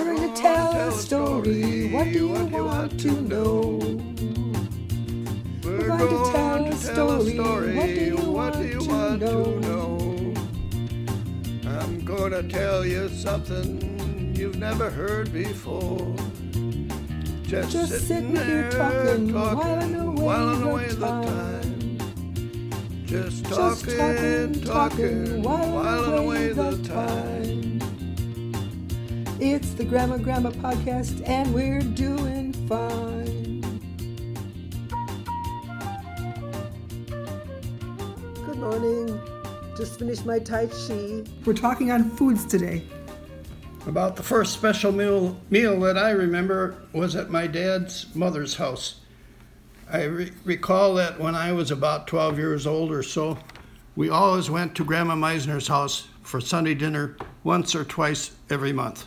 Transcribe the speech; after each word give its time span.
We're 0.00 0.16
going 0.16 0.34
to 0.34 0.40
tell 0.42 0.72
a 0.88 0.92
story. 0.92 1.90
What 1.92 2.04
do 2.04 2.10
you 2.10 2.28
want 2.28 2.98
to 3.00 3.10
know? 3.22 3.78
We're 5.62 5.88
going 5.88 6.08
to 6.08 6.32
tell 6.32 6.64
a 6.64 6.70
to 6.70 6.86
tell 6.94 7.12
a 7.12 7.30
story. 7.30 7.76
What 7.76 7.86
do 7.86 7.92
you 7.92 8.16
What 8.16 8.54
do 8.54 8.66
you 8.66 8.78
want 8.78 9.20
want 9.20 9.20
to 9.20 9.26
to 9.26 9.60
know? 9.60 10.34
I'm 11.66 12.04
gonna 12.04 12.42
tell 12.44 12.86
you 12.86 13.08
something 13.10 14.34
you've 14.34 14.56
never 14.56 14.90
heard 14.90 15.32
before. 15.32 16.16
Just, 17.42 17.72
Just 17.72 17.92
sitting 18.08 18.34
sitting 18.34 18.36
here 18.36 18.70
there 18.70 18.70
talking, 18.70 19.28
talking, 19.32 20.14
whiling 20.16 20.60
the 20.60 20.68
away 20.68 20.88
the 20.88 21.06
time. 21.06 21.24
time. 21.26 21.98
Just 23.04 23.44
Just 23.44 23.84
talking, 23.84 24.60
talking, 24.62 24.62
while 24.62 24.90
talking, 24.90 25.42
whiling 25.42 26.18
away 26.24 26.48
the 26.52 26.78
time. 26.88 27.29
Time. 29.40 29.48
It's 29.48 29.72
the 29.74 29.84
Grandma 29.84 30.18
Grandma 30.18 30.50
podcast, 30.50 31.26
and 31.28 31.52
we're 31.54 31.80
doing 31.80 32.52
fine. 32.68 33.60
Good 38.44 38.58
morning. 38.58 39.20
Just 39.76 39.98
finished 39.98 40.26
my 40.26 40.38
Tai 40.38 40.66
Chi. 40.66 41.24
We're 41.44 41.54
talking 41.54 41.90
on 41.90 42.10
foods 42.10 42.44
today. 42.44 42.82
About 43.86 44.14
the 44.14 44.22
first 44.22 44.52
special 44.52 44.92
meal, 44.92 45.36
meal 45.48 45.80
that 45.80 45.96
I 45.96 46.10
remember 46.10 46.76
was 46.92 47.16
at 47.16 47.30
my 47.30 47.46
dad's 47.46 48.14
mother's 48.14 48.56
house. 48.56 49.00
I 49.90 50.04
re- 50.04 50.32
recall 50.44 50.94
that 50.94 51.18
when 51.18 51.34
I 51.34 51.52
was 51.52 51.70
about 51.70 52.06
12 52.06 52.38
years 52.38 52.66
old 52.66 52.92
or 52.92 53.02
so, 53.02 53.38
we 53.96 54.10
always 54.10 54.50
went 54.50 54.74
to 54.76 54.84
Grandma 54.84 55.14
Meisner's 55.14 55.66
house 55.66 56.08
for 56.22 56.40
Sunday 56.40 56.74
dinner 56.74 57.16
once 57.42 57.74
or 57.74 57.84
twice 57.84 58.32
every 58.50 58.72
month. 58.72 59.06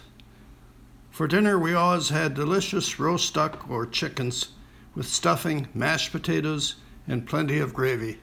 For 1.14 1.28
dinner, 1.28 1.60
we 1.60 1.76
always 1.76 2.10
had 2.10 2.34
delicious 2.34 3.00
roast 3.00 3.36
duck 3.36 3.70
or 3.70 3.86
chickens 3.86 4.48
with 4.96 5.06
stuffing, 5.06 5.68
mashed 5.72 6.12
potatoes, 6.12 6.78
and 7.08 7.28
plenty 7.28 7.60
of 7.60 7.72
gravy. 7.72 8.20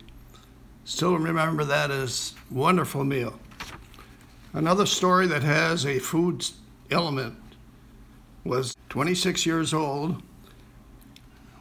Still 0.83 1.17
remember 1.17 1.63
that 1.63 1.93
as 1.93 2.35
wonderful 2.51 3.05
meal. 3.05 3.39
Another 4.53 4.87
story 4.87 5.29
that 5.29 5.45
has 5.45 5.87
a 5.87 6.01
food 6.01 6.45
element 6.91 7.39
was 8.43 8.75
26 8.89 9.47
years 9.47 9.73
old. 9.73 10.21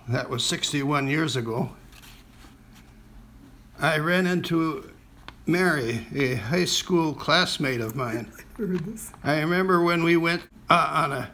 That 0.08 0.32
was 0.32 0.44
61 0.44 1.08
years 1.08 1.36
ago. 1.36 1.76
I 3.78 4.00
ran 4.00 4.26
into 4.26 4.92
Mary, 5.50 6.06
a 6.14 6.36
high 6.36 6.66
school 6.66 7.12
classmate 7.12 7.82
of 7.82 7.96
mine. 7.96 8.32
Heard 8.58 8.86
this. 8.86 9.12
I 9.24 9.40
remember 9.40 9.82
when 9.82 10.04
we 10.04 10.16
went 10.16 10.44
uh, 10.70 10.92
on 10.94 11.12
a 11.12 11.32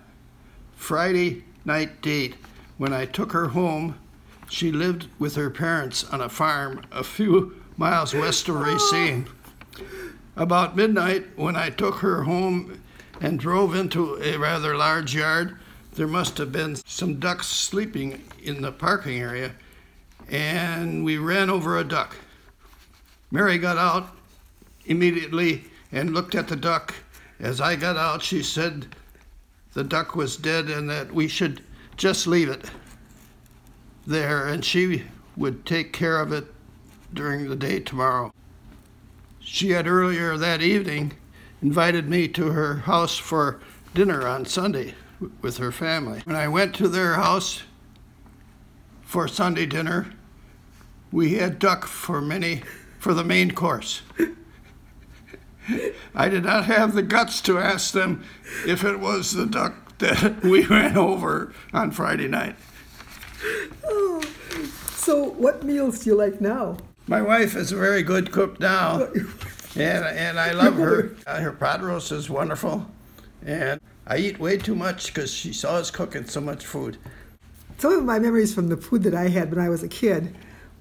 Friday 0.78 1.44
night 1.66 2.02
date. 2.02 2.36
When 2.78 2.94
I 2.94 3.06
took 3.06 3.34
her 3.34 3.48
home, 3.50 4.00
she 4.50 4.72
lived 4.72 5.10
with 5.20 5.36
her 5.36 5.50
parents 5.50 6.06
on 6.06 6.22
a 6.22 6.30
farm 6.30 6.82
a 6.94 7.04
few 7.04 7.62
miles 7.76 8.14
west 8.14 8.48
of 8.48 8.56
Racine. 8.56 9.28
About 10.38 10.78
midnight, 10.78 11.26
when 11.36 11.58
I 11.58 11.70
took 11.70 11.96
her 11.96 12.24
home 12.24 12.82
and 13.20 13.38
drove 13.38 13.76
into 13.76 14.16
a 14.22 14.38
rather 14.38 14.78
large 14.78 15.14
yard, 15.14 15.58
there 15.96 16.08
must 16.08 16.38
have 16.38 16.54
been 16.54 16.78
some 16.86 17.20
ducks 17.20 17.48
sleeping 17.48 18.24
in 18.42 18.62
the 18.62 18.72
parking 18.72 19.20
area, 19.20 19.52
and 20.30 21.04
we 21.04 21.18
ran 21.18 21.50
over 21.50 21.78
a 21.78 21.84
duck. 21.84 22.16
Mary 23.36 23.58
got 23.58 23.78
out 23.78 24.16
immediately 24.86 25.66
and 25.92 26.14
looked 26.14 26.36
at 26.36 26.48
the 26.48 26.56
duck. 26.56 26.96
As 27.38 27.60
I 27.60 27.76
got 27.76 27.98
out, 27.98 28.24
she 28.24 28.42
said 28.42 28.96
the 29.74 29.84
duck 29.84 30.16
was 30.16 30.38
dead 30.38 30.70
and 30.70 30.90
that 30.90 31.14
we 31.14 31.28
should 31.28 31.62
just 31.98 32.28
leave 32.28 32.48
it 32.48 32.64
there 34.08 34.48
and 34.48 34.64
she 34.64 35.04
would 35.36 35.66
take 35.66 35.92
care 35.92 36.22
of 36.22 36.32
it 36.32 36.46
during 37.14 37.50
the 37.50 37.58
day 37.58 37.82
tomorrow. 37.82 38.32
She 39.42 39.72
had 39.72 39.86
earlier 39.86 40.38
that 40.38 40.62
evening 40.62 41.12
invited 41.62 42.08
me 42.08 42.30
to 42.30 42.52
her 42.52 42.76
house 42.76 43.18
for 43.18 43.60
dinner 43.94 44.26
on 44.26 44.46
Sunday 44.46 44.94
with 45.42 45.58
her 45.58 45.74
family. 45.74 46.22
When 46.24 46.38
I 46.38 46.48
went 46.48 46.74
to 46.76 46.88
their 46.88 47.16
house 47.16 47.64
for 49.02 49.28
Sunday 49.28 49.66
dinner, 49.66 50.14
we 51.12 51.34
had 51.34 51.60
duck 51.60 51.86
for 51.86 52.22
many 52.22 52.64
for 53.06 53.14
the 53.14 53.24
main 53.24 53.52
course. 53.52 54.02
I 56.16 56.28
did 56.28 56.44
not 56.44 56.66
have 56.66 56.96
the 56.96 57.04
guts 57.04 57.40
to 57.42 57.60
ask 57.60 57.94
them 57.94 58.26
if 58.66 58.84
it 58.84 59.00
was 59.00 59.34
the 59.34 59.46
duck 59.46 60.00
that 60.00 60.42
we 60.42 60.66
ran 60.66 60.98
over 60.98 61.54
on 61.72 61.92
Friday 61.92 62.28
night. 62.28 62.56
Oh, 63.84 64.24
so 64.96 65.24
what 65.24 65.64
meals 65.64 66.00
do 66.00 66.10
you 66.10 66.16
like 66.16 66.42
now? 66.42 66.78
My 67.06 67.22
wife 67.22 67.56
is 67.56 67.72
a 67.72 67.76
very 67.76 68.02
good 68.02 68.32
cook 68.32 68.60
now, 68.60 69.04
and, 69.76 70.04
and 70.04 70.40
I 70.40 70.54
love 70.54 70.74
her. 70.74 71.16
Uh, 71.28 71.42
Her 71.42 71.52
pot 71.52 71.84
roast 71.84 72.12
is 72.12 72.28
wonderful, 72.28 72.88
and 73.46 73.80
I 74.08 74.18
eat 74.18 74.40
way 74.40 74.58
too 74.58 74.74
much 74.74 75.14
because 75.14 75.32
she 75.32 75.54
saw 75.54 75.76
us 75.76 75.92
cooking 75.92 76.26
so 76.26 76.42
much 76.42 76.66
food. 76.66 76.98
Some 77.78 77.94
of 77.94 78.04
my 78.04 78.18
memories 78.18 78.56
from 78.56 78.70
the 78.70 78.78
food 78.78 79.04
that 79.04 79.14
I 79.14 79.28
had 79.28 79.52
when 79.54 79.64
I 79.64 79.70
was 79.70 79.84
a 79.84 79.88
kid 79.88 80.36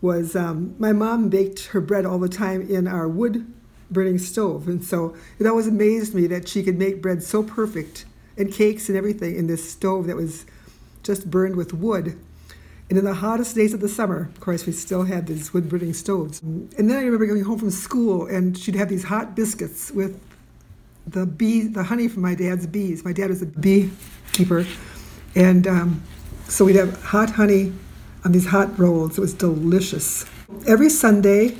was 0.04 0.36
um, 0.36 0.76
my 0.78 0.92
mom 0.92 1.30
baked 1.30 1.68
her 1.68 1.80
bread 1.80 2.04
all 2.04 2.18
the 2.18 2.28
time 2.28 2.60
in 2.70 2.86
our 2.86 3.08
wood 3.08 3.50
burning 3.90 4.18
stove. 4.18 4.68
And 4.68 4.84
so 4.84 5.16
it 5.38 5.46
always 5.46 5.66
amazed 5.66 6.14
me 6.14 6.26
that 6.26 6.46
she 6.46 6.62
could 6.62 6.78
make 6.78 7.00
bread 7.00 7.22
so 7.22 7.42
perfect 7.42 8.04
and 8.36 8.52
cakes 8.52 8.90
and 8.90 8.98
everything 8.98 9.34
in 9.34 9.46
this 9.46 9.68
stove 9.68 10.06
that 10.08 10.16
was 10.16 10.44
just 11.02 11.30
burned 11.30 11.56
with 11.56 11.72
wood. 11.72 12.18
And 12.90 12.98
in 12.98 13.04
the 13.06 13.14
hottest 13.14 13.54
days 13.54 13.72
of 13.72 13.80
the 13.80 13.88
summer, 13.88 14.28
of 14.34 14.40
course, 14.40 14.66
we 14.66 14.72
still 14.72 15.04
had 15.04 15.26
these 15.26 15.54
wood 15.54 15.70
burning 15.70 15.94
stoves. 15.94 16.42
And 16.42 16.70
then 16.76 16.98
I 16.98 17.02
remember 17.04 17.24
going 17.24 17.44
home 17.44 17.58
from 17.58 17.70
school 17.70 18.26
and 18.26 18.58
she'd 18.58 18.74
have 18.74 18.90
these 18.90 19.04
hot 19.04 19.34
biscuits 19.34 19.90
with 19.90 20.20
the 21.06 21.24
bee, 21.24 21.62
the 21.62 21.84
honey 21.84 22.08
from 22.08 22.20
my 22.20 22.34
dad's 22.34 22.66
bees. 22.66 23.06
My 23.06 23.14
dad 23.14 23.30
was 23.30 23.40
a 23.40 23.46
beekeeper, 23.46 24.66
and 25.34 25.66
um, 25.66 26.02
so 26.48 26.64
we'd 26.64 26.76
have 26.76 27.02
hot 27.02 27.30
honey 27.30 27.72
on 28.24 28.32
these 28.32 28.46
hot 28.46 28.78
rolls. 28.78 29.18
It 29.18 29.20
was 29.20 29.34
delicious. 29.34 30.24
Every 30.66 30.88
Sunday, 30.88 31.56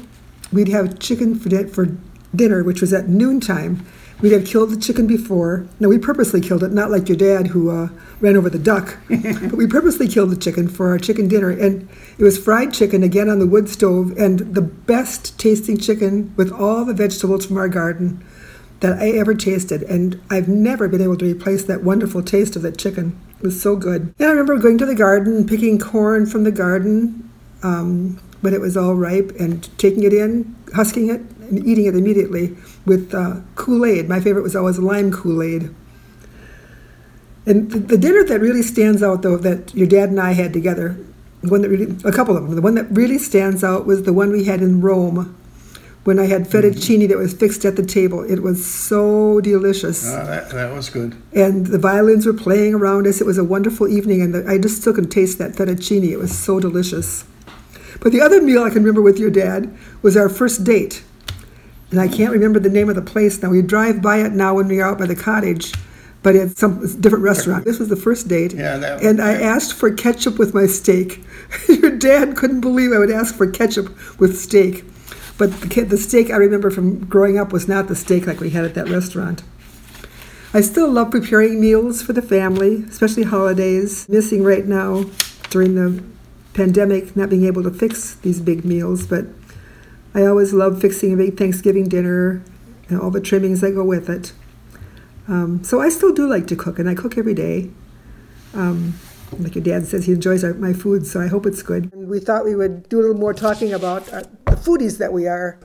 we'd 0.52 0.69
have 0.69 0.98
chicken 0.98 1.38
for, 1.38 1.48
di- 1.48 1.64
for 1.64 1.88
dinner, 2.34 2.64
which 2.64 2.80
was 2.80 2.92
at 2.92 3.08
noontime. 3.08 3.84
We'd 4.20 4.32
have 4.32 4.47
killed 4.47 4.70
the 4.70 4.80
chicken 4.80 5.06
before. 5.06 5.66
No, 5.80 5.88
we 5.88 5.98
purposely 5.98 6.41
killed 6.41 6.62
it, 6.62 6.72
not 6.72 6.91
like 6.91 7.08
your 7.08 7.19
dad 7.19 7.48
who 7.48 7.70
uh, 7.70 7.88
ran 8.20 8.36
over 8.36 8.48
the 8.48 8.58
duck. 8.58 8.97
but 9.08 9.54
we 9.54 9.66
purposely 9.66 10.08
killed 10.08 10.30
the 10.30 10.36
chicken 10.36 10.69
for 10.69 10.88
our 10.88 10.98
chicken 10.98 11.28
dinner, 11.28 11.50
and 11.50 11.88
it 12.16 12.22
was 12.22 12.38
fried 12.38 12.72
chicken 12.72 13.03
again 13.03 13.28
on 13.28 13.41
the 13.41 13.47
wood 13.47 13.69
stove, 13.69 14.16
and 14.16 14.54
the 14.54 14.62
best 14.62 15.38
tasting 15.38 15.76
chicken 15.76 16.32
with 16.36 16.53
all 16.53 16.84
the 16.84 16.94
vegetables 16.94 17.44
from 17.44 17.58
our 17.58 17.69
garden 17.69 18.24
that 18.80 18.98
I 18.98 19.10
ever 19.10 19.34
tasted, 19.34 19.82
and 19.82 20.20
I've 20.30 20.48
never 20.48 20.88
been 20.88 21.03
able 21.03 21.16
to 21.19 21.24
replace 21.24 21.64
that 21.64 21.82
wonderful 21.82 22.22
taste 22.22 22.56
of 22.56 22.62
that 22.62 22.78
chicken. 22.78 23.19
Was 23.44 23.60
so 23.60 23.77
good. 23.77 24.15
And 24.19 24.27
I 24.27 24.31
remember 24.31 24.56
going 24.56 24.78
to 24.78 24.87
the 24.87 24.94
garden 24.94 25.47
picking 25.47 25.78
corn 25.78 26.25
from 26.25 26.44
the 26.44 26.50
garden 26.50 27.31
um, 27.62 28.19
when 28.41 28.55
it 28.55 28.60
was 28.62 28.75
all 28.75 28.94
ripe 28.94 29.32
and 29.38 29.69
taking 29.78 30.03
it 30.03 30.15
in, 30.15 30.56
husking 30.75 31.10
it, 31.10 31.21
and 31.50 31.59
eating 31.66 31.84
it 31.84 31.94
immediately 31.94 32.56
with 32.87 33.15
uh, 33.15 33.41
Kool 33.54 33.84
Aid. 33.84 34.09
My 34.09 34.19
favorite 34.19 34.44
was 34.44 34.56
always 34.56 34.78
lime 34.78 35.12
Kool 35.12 35.43
Aid. 35.43 35.75
And 37.44 37.71
the, 37.71 37.81
the 37.81 37.99
dinner 37.99 38.25
that 38.25 38.41
really 38.41 38.62
stands 38.62 39.03
out, 39.03 39.21
though, 39.21 39.37
that 39.37 39.75
your 39.75 39.88
dad 39.88 40.09
and 40.09 40.19
I 40.19 40.33
had 40.33 40.54
together, 40.54 40.97
one 41.43 41.60
that 41.60 41.69
really, 41.69 41.94
a 42.03 42.12
couple 42.12 42.38
of 42.38 42.44
them, 42.44 42.54
the 42.54 42.62
one 42.62 42.77
that 42.77 42.91
really 42.91 43.19
stands 43.19 43.62
out 43.62 43.84
was 43.84 44.04
the 44.04 44.15
one 44.15 44.33
we 44.33 44.44
had 44.44 44.62
in 44.62 44.81
Rome 44.81 45.37
when 46.04 46.19
I 46.19 46.26
had 46.26 46.42
fettuccine 46.48 47.09
that 47.09 47.16
was 47.19 47.32
fixed 47.32 47.65
at 47.65 47.76
the 47.76 47.84
table. 47.84 48.22
It 48.22 48.42
was 48.42 48.65
so 48.65 49.41
delicious. 49.41 50.06
Uh, 50.12 50.24
that, 50.27 50.51
that 50.51 50.72
was 50.74 50.91
good. 50.91 51.16
And 51.33 51.66
the 51.66 51.78
violins 51.78 52.27
were 52.27 52.34
playing 52.34 52.74
around 52.74 53.06
us. 53.06 53.21
It 53.21 53.27
was 53.27 53.39
a 53.39 53.45
wonderful 53.45 53.89
evening, 53.89 54.21
and 54.21 54.34
the, 54.34 54.47
I 54.47 54.59
just 54.59 54.80
still 54.83 54.92
can 54.92 55.09
taste 55.09 55.39
that 55.39 55.53
fettuccine. 55.53 56.03
It 56.10 56.18
was 56.18 56.36
so 56.36 56.60
delicious. 56.60 57.24
But 58.01 58.12
the 58.12 58.21
other 58.21 58.42
meal 58.42 58.62
I 58.65 58.68
can 58.68 58.83
remember 58.83 59.01
with 59.01 59.18
your 59.18 59.30
dad 59.30 59.74
was 60.03 60.16
our 60.16 60.28
first 60.28 60.62
date. 60.65 61.03
And 61.91 62.01
I 62.01 62.09
can't 62.09 62.33
remember 62.33 62.59
the 62.59 62.68
name 62.71 62.89
of 62.91 62.97
the 62.97 63.03
place 63.03 63.42
now. 63.42 63.51
We 63.51 63.62
drive 63.62 64.03
by 64.03 64.18
it 64.18 64.33
now 64.33 64.54
when 64.54 64.68
we're 64.68 64.84
out 64.84 64.98
by 64.98 65.06
the 65.06 65.15
cottage, 65.16 65.72
but 66.22 66.34
it's 66.34 66.59
some 66.60 66.80
different 67.01 67.24
restaurant. 67.24 67.65
This 67.65 67.78
was 67.78 67.89
the 67.89 67.97
first 67.97 68.28
date. 68.28 68.53
Yeah, 68.53 68.77
that- 68.78 69.03
And 69.03 69.22
I 69.22 69.34
asked 69.41 69.72
for 69.74 69.91
ketchup 69.91 70.39
with 70.39 70.53
my 70.53 70.66
steak. 70.66 71.22
your 71.68 71.97
dad 71.97 72.36
couldn't 72.36 72.60
believe 72.60 72.92
I 72.92 72.98
would 72.98 73.10
ask 73.12 73.34
for 73.34 73.48
ketchup 73.51 73.89
with 74.18 74.36
steak. 74.39 74.84
But 75.36 75.60
the, 75.60 75.83
the 75.83 75.97
steak 75.97 76.31
I 76.31 76.36
remember 76.36 76.71
from 76.71 77.04
growing 77.07 77.39
up 77.39 77.53
was 77.53 77.66
not 77.66 77.89
the 77.89 77.97
steak 77.97 78.27
like 78.27 78.41
we 78.41 78.51
had 78.51 78.65
at 78.65 78.75
that 78.75 78.89
restaurant. 78.89 79.42
I 80.53 80.60
still 80.60 80.89
love 80.89 81.10
preparing 81.10 81.60
meals 81.60 82.03
for 82.03 82.13
the 82.13 82.22
family, 82.22 82.84
especially 82.89 83.25
holidays. 83.25 84.09
Missing 84.09 84.45
right 84.45 84.65
now 84.65 85.04
during 85.51 85.75
the 85.75 86.03
pandemic, 86.53 87.16
not 87.16 87.28
being 87.28 87.45
able 87.45 87.65
to 87.65 87.71
fix 87.71 88.15
these 88.15 88.41
big 88.41 88.65
meals, 88.65 89.07
but 89.07 89.27
I 90.15 90.25
always 90.27 90.53
love 90.53 90.81
fixing 90.81 91.13
a 91.13 91.16
big 91.16 91.37
Thanksgiving 91.37 91.89
dinner 91.89 92.45
and 92.89 93.01
all 93.01 93.10
the 93.10 93.21
trimmings 93.21 93.60
that 93.63 93.72
go 93.72 93.83
with 93.84 94.09
it. 94.09 94.33
Um, 95.27 95.65
so 95.65 95.80
I 95.80 95.89
still 95.89 96.13
do 96.13 96.28
like 96.28 96.47
to 96.48 96.57
cook, 96.57 96.78
and 96.78 96.89
I 96.89 96.95
cook 96.95 97.19
every 97.19 97.34
day. 97.34 97.71
Um, 98.53 98.95
like 99.39 99.57
your 99.57 99.65
dad 99.65 99.87
says, 99.87 100.07
he 100.07 100.13
enjoys 100.13 100.45
our, 100.45 100.54
my 100.54 100.72
food, 100.72 101.07
so 101.07 101.21
I 101.21 101.27
hope 101.27 101.47
it's 101.47 101.63
good. 101.63 101.92
And 101.92 102.09
we 102.09 102.21
thought 102.21 102.45
we 102.45 102.54
would 102.54 102.89
do 102.89 103.01
a 103.01 103.03
little 103.03 103.16
more 103.16 103.34
talking 103.34 103.72
about 103.72 104.13
uh, 104.13 104.22
the 104.54 104.71
foodies 104.71 104.98
that 104.98 105.12
we 105.12 105.27
are. 105.27 105.59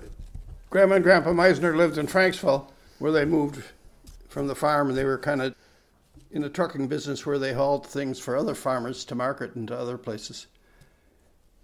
Grandma 0.70 0.96
and 0.96 1.04
Grandpa 1.04 1.32
Meisner 1.32 1.76
lived 1.76 1.98
in 1.98 2.08
Franksville, 2.08 2.72
where 2.98 3.12
they 3.12 3.26
moved 3.26 3.64
from 4.30 4.48
the 4.48 4.56
farm, 4.56 4.90
and 4.90 4.98
they 4.98 5.04
were 5.04 5.18
kind 5.18 5.42
of 5.42 5.56
in 6.32 6.42
the 6.42 6.50
trucking 6.50 6.88
business 6.88 7.26
where 7.26 7.40
they 7.40 7.54
hauled 7.54 7.86
things 7.86 8.20
for 8.20 8.36
other 8.36 8.56
farmers 8.56 9.06
to 9.06 9.16
market 9.16 9.56
and 9.56 9.68
to 9.68 9.78
other 9.78 9.98
places. 9.98 10.48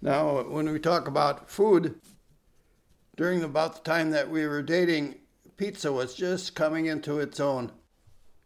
Now, 0.02 0.42
when 0.42 0.70
we 0.70 0.78
talk 0.78 1.08
about 1.08 1.50
food, 1.50 2.00
during 3.16 3.42
about 3.42 3.74
the 3.74 3.90
time 3.90 4.10
that 4.10 4.30
we 4.30 4.46
were 4.46 4.62
dating, 4.62 5.16
pizza 5.56 5.92
was 5.92 6.14
just 6.14 6.54
coming 6.54 6.86
into 6.86 7.18
its 7.18 7.40
own 7.40 7.72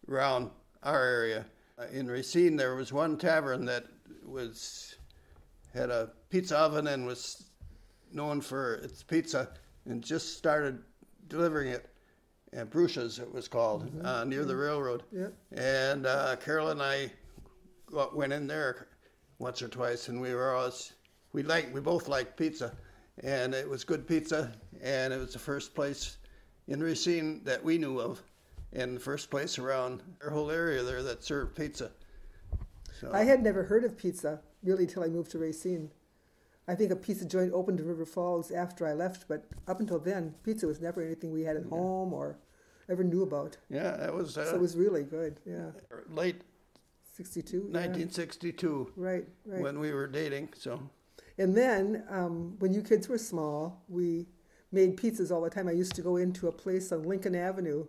around 0.08 0.50
our 0.82 1.02
area. 1.02 1.44
In 1.92 2.06
Racine, 2.06 2.56
there 2.56 2.76
was 2.76 2.92
one 2.92 3.16
tavern 3.16 3.64
that 3.66 3.84
was 4.24 4.96
had 5.74 5.90
a 5.90 6.10
pizza 6.28 6.58
oven 6.58 6.86
and 6.86 7.06
was 7.06 7.49
known 8.12 8.40
for 8.40 8.74
its 8.76 9.02
pizza, 9.02 9.48
and 9.86 10.02
just 10.02 10.36
started 10.36 10.82
delivering 11.28 11.68
it. 11.70 11.86
And 12.52 12.68
Brucia's, 12.68 13.18
it 13.18 13.32
was 13.32 13.46
called, 13.46 13.86
mm-hmm. 13.86 14.04
uh, 14.04 14.24
near 14.24 14.44
the 14.44 14.56
railroad. 14.56 15.04
Yeah. 15.12 15.28
And 15.52 16.06
uh, 16.06 16.36
Carol 16.36 16.70
and 16.70 16.82
I 16.82 17.12
went 18.12 18.32
in 18.32 18.46
there 18.46 18.88
once 19.38 19.62
or 19.62 19.68
twice, 19.68 20.08
and 20.08 20.20
we 20.20 20.34
were 20.34 20.54
always 20.54 20.92
we 21.32 21.42
liked 21.42 21.72
we 21.72 21.80
both 21.80 22.08
liked 22.08 22.36
pizza, 22.36 22.76
and 23.22 23.54
it 23.54 23.68
was 23.68 23.84
good 23.84 24.06
pizza, 24.06 24.52
and 24.82 25.12
it 25.12 25.18
was 25.18 25.32
the 25.32 25.38
first 25.38 25.74
place 25.74 26.18
in 26.68 26.82
Racine 26.82 27.42
that 27.44 27.62
we 27.62 27.78
knew 27.78 28.00
of 28.00 28.22
in 28.72 28.94
the 28.94 29.00
first 29.00 29.30
place 29.30 29.58
around 29.58 30.02
our 30.22 30.30
whole 30.30 30.50
area 30.50 30.82
there 30.82 31.02
that 31.02 31.24
served 31.24 31.56
pizza. 31.56 31.90
So. 33.00 33.10
I 33.12 33.24
had 33.24 33.42
never 33.42 33.64
heard 33.64 33.84
of 33.84 33.96
pizza 33.96 34.40
really 34.62 34.86
till 34.86 35.02
I 35.02 35.08
moved 35.08 35.30
to 35.32 35.38
Racine. 35.38 35.90
I 36.68 36.74
think 36.74 36.90
a 36.92 36.96
pizza 36.96 37.24
joint 37.24 37.52
opened 37.52 37.80
in 37.80 37.86
River 37.86 38.06
Falls 38.06 38.50
after 38.50 38.86
I 38.86 38.92
left, 38.92 39.26
but 39.28 39.46
up 39.66 39.80
until 39.80 39.98
then, 39.98 40.34
pizza 40.44 40.66
was 40.66 40.80
never 40.80 41.02
anything 41.02 41.32
we 41.32 41.42
had 41.42 41.56
at 41.56 41.64
yeah. 41.64 41.70
home 41.70 42.12
or 42.12 42.38
ever 42.88 43.02
knew 43.02 43.22
about. 43.22 43.56
Yeah, 43.68 43.96
that 43.96 44.14
was. 44.14 44.36
Uh, 44.36 44.46
so 44.46 44.54
it 44.56 44.60
was 44.60 44.76
really 44.76 45.02
good. 45.02 45.40
Yeah. 45.46 45.70
Late. 46.08 46.42
62. 47.16 47.58
1962. 47.62 48.92
Yeah. 48.96 49.04
Right, 49.04 49.24
right. 49.44 49.60
When 49.60 49.78
we 49.78 49.92
were 49.92 50.06
dating, 50.06 50.50
so. 50.56 50.80
And 51.38 51.56
then, 51.56 52.04
um, 52.08 52.56
when 52.60 52.72
you 52.72 52.82
kids 52.82 53.08
were 53.08 53.18
small, 53.18 53.82
we 53.88 54.26
made 54.72 54.96
pizzas 54.96 55.30
all 55.30 55.42
the 55.42 55.50
time. 55.50 55.68
I 55.68 55.72
used 55.72 55.94
to 55.96 56.02
go 56.02 56.16
into 56.16 56.48
a 56.48 56.52
place 56.52 56.92
on 56.92 57.02
Lincoln 57.02 57.34
Avenue 57.34 57.86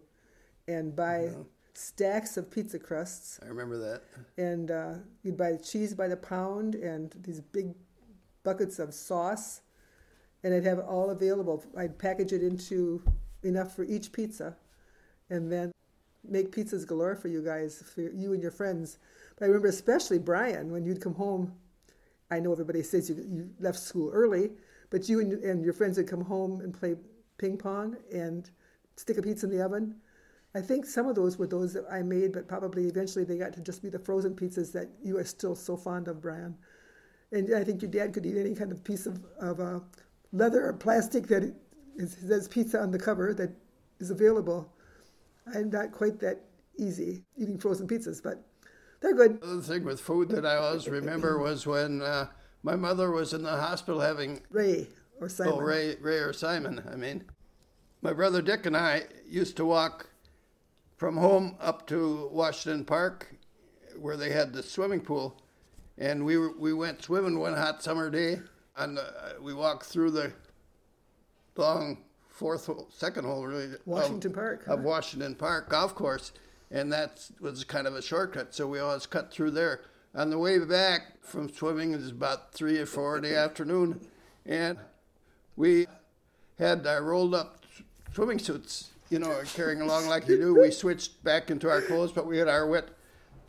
and 0.67 0.95
buy 0.95 1.25
yeah. 1.25 1.43
stacks 1.73 2.37
of 2.37 2.49
pizza 2.49 2.79
crusts. 2.79 3.39
I 3.43 3.47
remember 3.47 3.77
that. 3.77 4.03
And 4.37 4.71
uh, 4.71 4.93
you'd 5.23 5.37
buy 5.37 5.55
cheese 5.57 5.93
by 5.93 6.07
the 6.07 6.17
pound 6.17 6.75
and 6.75 7.13
these 7.21 7.41
big 7.41 7.73
buckets 8.43 8.79
of 8.79 8.93
sauce, 8.93 9.61
and 10.43 10.53
I'd 10.53 10.65
have 10.65 10.79
it 10.79 10.85
all 10.85 11.09
available. 11.09 11.63
I'd 11.77 11.97
package 11.97 12.33
it 12.33 12.43
into 12.43 13.03
enough 13.43 13.75
for 13.75 13.83
each 13.83 14.11
pizza, 14.11 14.55
and 15.29 15.51
then 15.51 15.71
make 16.27 16.51
pizzas 16.51 16.85
galore 16.85 17.15
for 17.15 17.27
you 17.27 17.43
guys, 17.43 17.83
for 17.93 18.01
you 18.01 18.33
and 18.33 18.41
your 18.41 18.51
friends. 18.51 18.97
But 19.37 19.45
I 19.45 19.47
remember 19.47 19.67
especially 19.67 20.19
Brian 20.19 20.71
when 20.71 20.85
you'd 20.85 21.01
come 21.01 21.15
home. 21.15 21.53
I 22.29 22.39
know 22.39 22.51
everybody 22.51 22.81
says 22.83 23.09
you, 23.09 23.15
you 23.15 23.49
left 23.59 23.79
school 23.79 24.09
early, 24.13 24.51
but 24.89 25.09
you 25.09 25.19
and, 25.19 25.33
and 25.43 25.63
your 25.63 25.73
friends 25.73 25.97
would 25.97 26.07
come 26.07 26.21
home 26.21 26.61
and 26.61 26.73
play 26.73 26.95
ping 27.37 27.57
pong 27.57 27.97
and 28.13 28.49
stick 28.95 29.17
a 29.17 29.21
pizza 29.21 29.47
in 29.47 29.51
the 29.51 29.63
oven 29.63 29.95
I 30.53 30.59
think 30.59 30.85
some 30.85 31.07
of 31.07 31.15
those 31.15 31.37
were 31.37 31.47
those 31.47 31.73
that 31.73 31.85
I 31.89 32.01
made, 32.01 32.33
but 32.33 32.47
probably 32.47 32.87
eventually 32.87 33.23
they 33.23 33.37
got 33.37 33.53
to 33.53 33.61
just 33.61 33.81
be 33.81 33.89
the 33.89 33.99
frozen 33.99 34.35
pizzas 34.35 34.71
that 34.73 34.89
you 35.01 35.17
are 35.17 35.23
still 35.23 35.55
so 35.55 35.77
fond 35.77 36.07
of, 36.09 36.21
Brian. 36.21 36.57
And 37.31 37.53
I 37.55 37.63
think 37.63 37.81
your 37.81 37.91
dad 37.91 38.13
could 38.13 38.25
eat 38.25 38.37
any 38.37 38.53
kind 38.55 38.71
of 38.71 38.83
piece 38.83 39.05
of, 39.05 39.23
of 39.39 39.59
uh, 39.59 39.79
leather 40.33 40.65
or 40.65 40.73
plastic 40.73 41.27
that 41.27 41.53
is, 41.95 42.13
says 42.13 42.47
pizza 42.47 42.79
on 42.79 42.91
the 42.91 42.99
cover 42.99 43.33
that 43.33 43.51
is 43.99 44.11
available. 44.11 44.71
I'm 45.53 45.69
not 45.69 45.91
quite 45.91 46.19
that 46.19 46.41
easy 46.77 47.23
eating 47.37 47.57
frozen 47.57 47.87
pizzas, 47.87 48.21
but 48.21 48.43
they're 49.01 49.13
good. 49.13 49.41
The 49.41 49.61
thing 49.61 49.83
with 49.83 49.99
food 49.99 50.29
that 50.29 50.45
I 50.45 50.55
always 50.55 50.87
remember 50.87 51.39
was 51.43 51.65
when 51.65 52.01
uh, 52.01 52.27
my 52.63 52.75
mother 52.75 53.11
was 53.11 53.33
in 53.33 53.43
the 53.43 53.49
hospital 53.57 53.99
having 54.01 54.41
Ray 54.49 54.87
or 55.19 55.29
Simon. 55.29 55.53
Oh, 55.55 55.61
Ray, 55.61 55.95
Ray 55.99 56.17
or 56.17 56.33
Simon. 56.33 56.83
I 56.91 56.95
mean, 56.95 57.23
my 58.01 58.13
brother 58.13 58.41
Dick 58.41 58.65
and 58.65 58.75
I 58.75 59.03
used 59.27 59.57
to 59.57 59.65
walk 59.65 60.09
from 60.97 61.17
home 61.17 61.55
up 61.59 61.87
to 61.87 62.29
Washington 62.31 62.85
Park, 62.85 63.35
where 63.97 64.17
they 64.17 64.31
had 64.31 64.53
the 64.53 64.61
swimming 64.61 65.01
pool, 65.01 65.41
and 65.97 66.25
we 66.25 66.37
were, 66.37 66.51
we 66.57 66.73
went 66.73 67.03
swimming 67.03 67.39
one 67.39 67.53
hot 67.53 67.83
summer 67.83 68.09
day, 68.09 68.39
and 68.77 68.97
uh, 68.99 69.03
we 69.41 69.53
walked 69.53 69.85
through 69.85 70.11
the 70.11 70.31
long 71.55 71.97
fourth 72.29 72.65
hole, 72.65 72.87
second 72.91 73.25
hole 73.25 73.45
really 73.45 73.75
Washington 73.85 74.31
of, 74.31 74.35
Park 74.35 74.67
of 74.67 74.83
Washington 74.83 75.35
Park 75.35 75.69
golf 75.69 75.93
course, 75.95 76.31
and 76.71 76.91
that 76.91 77.29
was 77.39 77.63
kind 77.63 77.87
of 77.87 77.95
a 77.95 78.01
shortcut, 78.01 78.53
so 78.55 78.67
we 78.67 78.79
always 78.79 79.05
cut 79.05 79.31
through 79.31 79.51
there. 79.51 79.81
On 80.13 80.29
the 80.29 80.37
way 80.37 80.59
back 80.59 81.21
from 81.21 81.49
swimming, 81.49 81.93
it 81.93 81.97
was 81.97 82.09
about 82.09 82.53
three 82.53 82.77
or 82.79 82.85
four 82.85 83.17
in 83.17 83.23
the 83.23 83.37
afternoon, 83.37 84.01
and 84.45 84.77
we 85.55 85.87
had 86.59 86.85
our 86.85 87.03
rolled 87.03 87.33
up 87.33 87.63
swimming 88.13 88.39
suits 88.39 88.91
you 89.11 89.19
know, 89.19 89.41
carrying 89.53 89.81
along 89.81 90.07
like 90.07 90.27
you 90.27 90.37
do. 90.37 90.59
We 90.59 90.71
switched 90.71 91.21
back 91.23 91.51
into 91.51 91.69
our 91.69 91.81
clothes, 91.81 92.13
but 92.13 92.25
we 92.25 92.37
had 92.37 92.47
our 92.47 92.65
wet, 92.65 92.85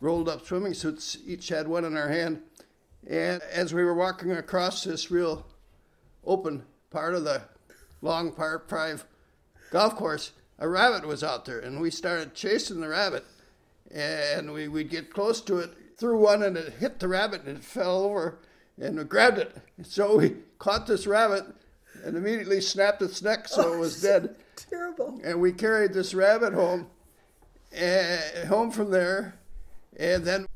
rolled 0.03 0.29
up 0.29 0.45
swimming 0.45 0.75
suits. 0.75 1.17
Each 1.25 1.49
had 1.49 1.69
one 1.69 1.85
in 1.85 1.97
our 1.97 2.09
hand. 2.09 2.43
And 3.09 3.41
as 3.51 3.73
we 3.73 3.85
were 3.85 3.95
walking 3.95 4.33
across 4.33 4.85
this 4.85 5.11
real 5.11 5.47
open 6.25 6.65
part 6.91 7.15
of 7.15 7.25
the 7.25 7.43
long 8.03 8.33
par 8.33 8.63
five 8.69 9.05
golf 9.71 9.97
course, 9.97 10.33
a 10.59 10.69
rabbit 10.69 11.07
was 11.07 11.25
out 11.25 11.45
there, 11.45 11.59
and 11.59 11.81
we 11.81 11.91
started 11.91 12.35
chasing 12.35 12.81
the 12.81 12.89
rabbit. 12.89 13.25
And 13.91 14.53
we 14.53 14.69
would 14.69 14.91
get 14.91 15.13
close 15.13 15.41
to 15.43 15.59
it, 15.59 15.71
threw 15.97 16.19
one, 16.19 16.43
and 16.43 16.57
it 16.57 16.75
hit 16.75 16.99
the 16.99 17.09
rabbit, 17.09 17.45
and 17.45 17.59
it 17.59 17.65
fell 17.65 18.03
over, 18.03 18.39
and 18.81 18.99
we 18.99 19.05
grabbed 19.05 19.39
it. 19.39 19.57
So 19.83 20.17
we 20.17 20.37
caught 20.59 20.87
this 20.87 21.07
rabbit 21.07 21.45
and 22.05 22.17
immediately 22.17 22.61
snapped 22.61 23.03
its 23.03 23.23
neck, 23.23 23.49
so 23.49 23.73
it 23.73 23.77
oh, 23.77 23.79
was 23.79 24.01
dead. 24.03 24.35
Terrible. 24.57 25.21
And 25.23 25.41
we 25.41 25.53
carried 25.53 25.93
this 25.93 26.15
rabbit 26.15 26.55
home, 26.55 26.89
and 27.73 28.49
home 28.49 28.71
from 28.71 28.91
there, 28.91 29.35
and 29.97 30.25
then 30.25 30.47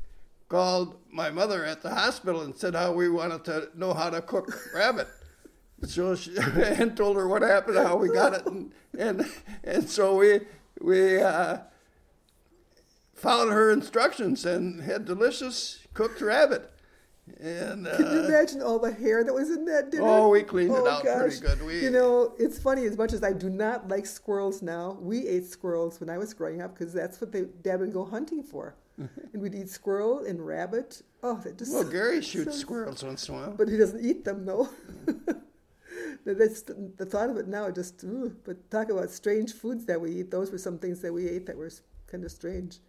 called 0.49 0.95
my 1.11 1.29
mother 1.29 1.65
at 1.65 1.81
the 1.81 1.89
hospital 1.89 2.41
and 2.41 2.57
said 2.57 2.73
how 2.73 2.93
we 2.93 3.09
wanted 3.09 3.43
to 3.45 3.69
know 3.75 3.93
how 3.93 4.09
to 4.09 4.21
cook 4.21 4.47
rabbit. 4.75 5.07
So 5.83 6.15
she, 6.15 6.35
and 6.55 6.95
told 6.97 7.17
her 7.17 7.27
what 7.27 7.41
happened, 7.41 7.77
how 7.77 7.97
we 7.97 8.09
got 8.09 8.33
it, 8.33 8.45
and 8.45 8.71
and, 8.97 9.25
and 9.63 9.89
so 9.89 10.15
we 10.15 10.39
we 10.81 11.21
uh, 11.21 11.59
followed 13.13 13.51
her 13.51 13.71
instructions 13.71 14.45
and 14.45 14.81
had 14.81 15.05
delicious 15.05 15.79
cooked 15.93 16.21
rabbit. 16.21 16.71
And 17.41 17.87
uh, 17.87 17.97
can 17.97 18.05
you 18.05 18.25
imagine 18.25 18.61
all 18.61 18.79
the 18.79 18.93
hair 18.93 19.23
that 19.23 19.33
was 19.33 19.49
in 19.49 19.65
that 19.65 19.91
dinner? 19.91 20.07
Oh, 20.07 20.29
we 20.29 20.43
cleaned 20.43 20.71
oh, 20.71 20.85
it 20.85 20.87
out 20.87 21.03
gosh. 21.03 21.19
pretty 21.19 21.39
good. 21.39 21.65
We, 21.65 21.81
you 21.81 21.89
know, 21.89 22.33
it's 22.39 22.57
funny. 22.57 22.85
As 22.85 22.97
much 22.97 23.11
as 23.11 23.21
I 23.21 23.33
do 23.33 23.49
not 23.49 23.89
like 23.89 24.05
squirrels 24.05 24.61
now, 24.61 24.97
we 25.01 25.27
ate 25.27 25.45
squirrels 25.45 25.99
when 25.99 26.09
I 26.09 26.17
was 26.17 26.33
growing 26.33 26.61
up 26.61 26.77
because 26.77 26.93
that's 26.93 27.19
what 27.19 27.33
they, 27.33 27.43
Dad 27.61 27.81
would 27.81 27.91
go 27.91 28.05
hunting 28.05 28.43
for, 28.43 28.75
and 29.33 29.41
we'd 29.41 29.55
eat 29.55 29.69
squirrel 29.69 30.25
and 30.25 30.45
rabbit. 30.45 31.01
Oh, 31.23 31.39
that 31.43 31.57
just 31.57 31.73
well, 31.73 31.83
Gary 31.83 32.21
shoots 32.21 32.55
so, 32.55 32.59
squirrels 32.59 33.03
once 33.03 33.27
in 33.29 33.35
a 33.35 33.37
while, 33.37 33.51
but 33.51 33.67
he 33.67 33.77
doesn't 33.77 34.03
eat 34.03 34.25
them 34.25 34.45
though. 34.45 34.69
that's 36.25 36.63
the, 36.63 36.91
the, 36.97 37.05
thought 37.05 37.29
of 37.29 37.37
it 37.37 37.47
now. 37.47 37.69
Just 37.69 38.03
ooh, 38.03 38.35
but 38.43 38.69
talk 38.71 38.89
about 38.89 39.09
strange 39.09 39.53
foods 39.53 39.85
that 39.85 39.99
we 39.99 40.11
eat. 40.11 40.31
Those 40.31 40.51
were 40.51 40.57
some 40.57 40.79
things 40.79 41.01
that 41.01 41.13
we 41.13 41.27
ate 41.27 41.45
that 41.45 41.57
were 41.57 41.71
kind 42.07 42.23
of 42.23 42.31
strange. 42.31 42.79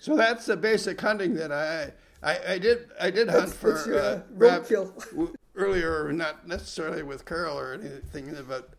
So 0.00 0.16
that's 0.16 0.46
the 0.46 0.56
basic 0.56 1.00
hunting 1.00 1.34
that 1.34 1.52
I 1.52 1.92
I, 2.22 2.54
I 2.54 2.58
did 2.58 2.90
I 3.00 3.10
did 3.10 3.28
hunt 3.28 3.46
that's, 3.46 3.56
for 3.56 3.72
that's 3.72 3.86
your, 3.86 3.98
uh, 4.00 4.20
roadkill 4.36 5.34
earlier, 5.54 6.12
not 6.12 6.46
necessarily 6.46 7.02
with 7.02 7.24
Carol 7.24 7.58
or 7.58 7.74
anything, 7.74 8.36
but 8.48 8.70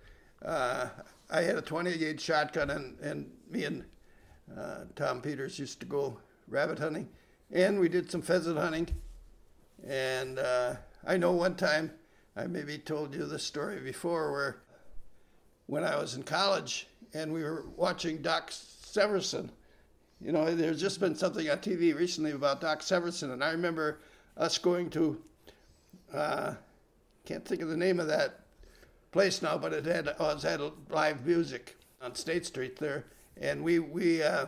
uh, 0.43 0.89
I 1.29 1.41
had 1.41 1.55
a 1.55 1.61
20 1.61 1.97
gauge 1.97 2.21
shotgun, 2.21 2.69
and, 2.69 2.99
and 2.99 3.31
me 3.49 3.63
and 3.63 3.85
uh, 4.57 4.85
Tom 4.95 5.21
Peters 5.21 5.57
used 5.57 5.79
to 5.79 5.85
go 5.85 6.19
rabbit 6.47 6.79
hunting, 6.79 7.09
and 7.51 7.79
we 7.79 7.89
did 7.89 8.11
some 8.11 8.21
pheasant 8.21 8.57
hunting. 8.57 8.87
And 9.87 10.39
uh, 10.39 10.75
I 11.05 11.17
know 11.17 11.31
one 11.31 11.55
time 11.55 11.91
I 12.35 12.47
maybe 12.47 12.77
told 12.77 13.13
you 13.13 13.25
this 13.25 13.43
story 13.43 13.79
before, 13.79 14.31
where 14.31 14.57
when 15.67 15.83
I 15.83 15.95
was 15.97 16.15
in 16.15 16.23
college 16.23 16.87
and 17.13 17.33
we 17.33 17.43
were 17.43 17.65
watching 17.75 18.21
Doc 18.21 18.51
Severinsen 18.51 19.49
you 20.23 20.31
know, 20.31 20.55
there's 20.55 20.79
just 20.79 21.01
been 21.01 21.15
something 21.15 21.49
on 21.49 21.57
TV 21.57 21.93
recently 21.93 22.31
about 22.31 22.61
Doc 22.61 22.79
Severinsen, 22.79 23.33
and 23.33 23.43
I 23.43 23.51
remember 23.51 23.99
us 24.37 24.57
going 24.57 24.89
to, 24.91 25.21
uh, 26.13 26.53
can't 27.25 27.45
think 27.45 27.61
of 27.61 27.67
the 27.67 27.75
name 27.75 27.99
of 27.99 28.07
that 28.07 28.39
place 29.11 29.41
now, 29.41 29.57
but 29.57 29.73
it 29.73 29.85
had 29.85 30.07
always 30.19 30.43
had 30.43 30.61
live 30.89 31.25
music 31.25 31.75
on 32.01 32.15
State 32.15 32.45
Street 32.45 32.77
there, 32.79 33.05
and 33.35 33.63
we 33.63 33.79
we 33.79 34.23
uh, 34.23 34.45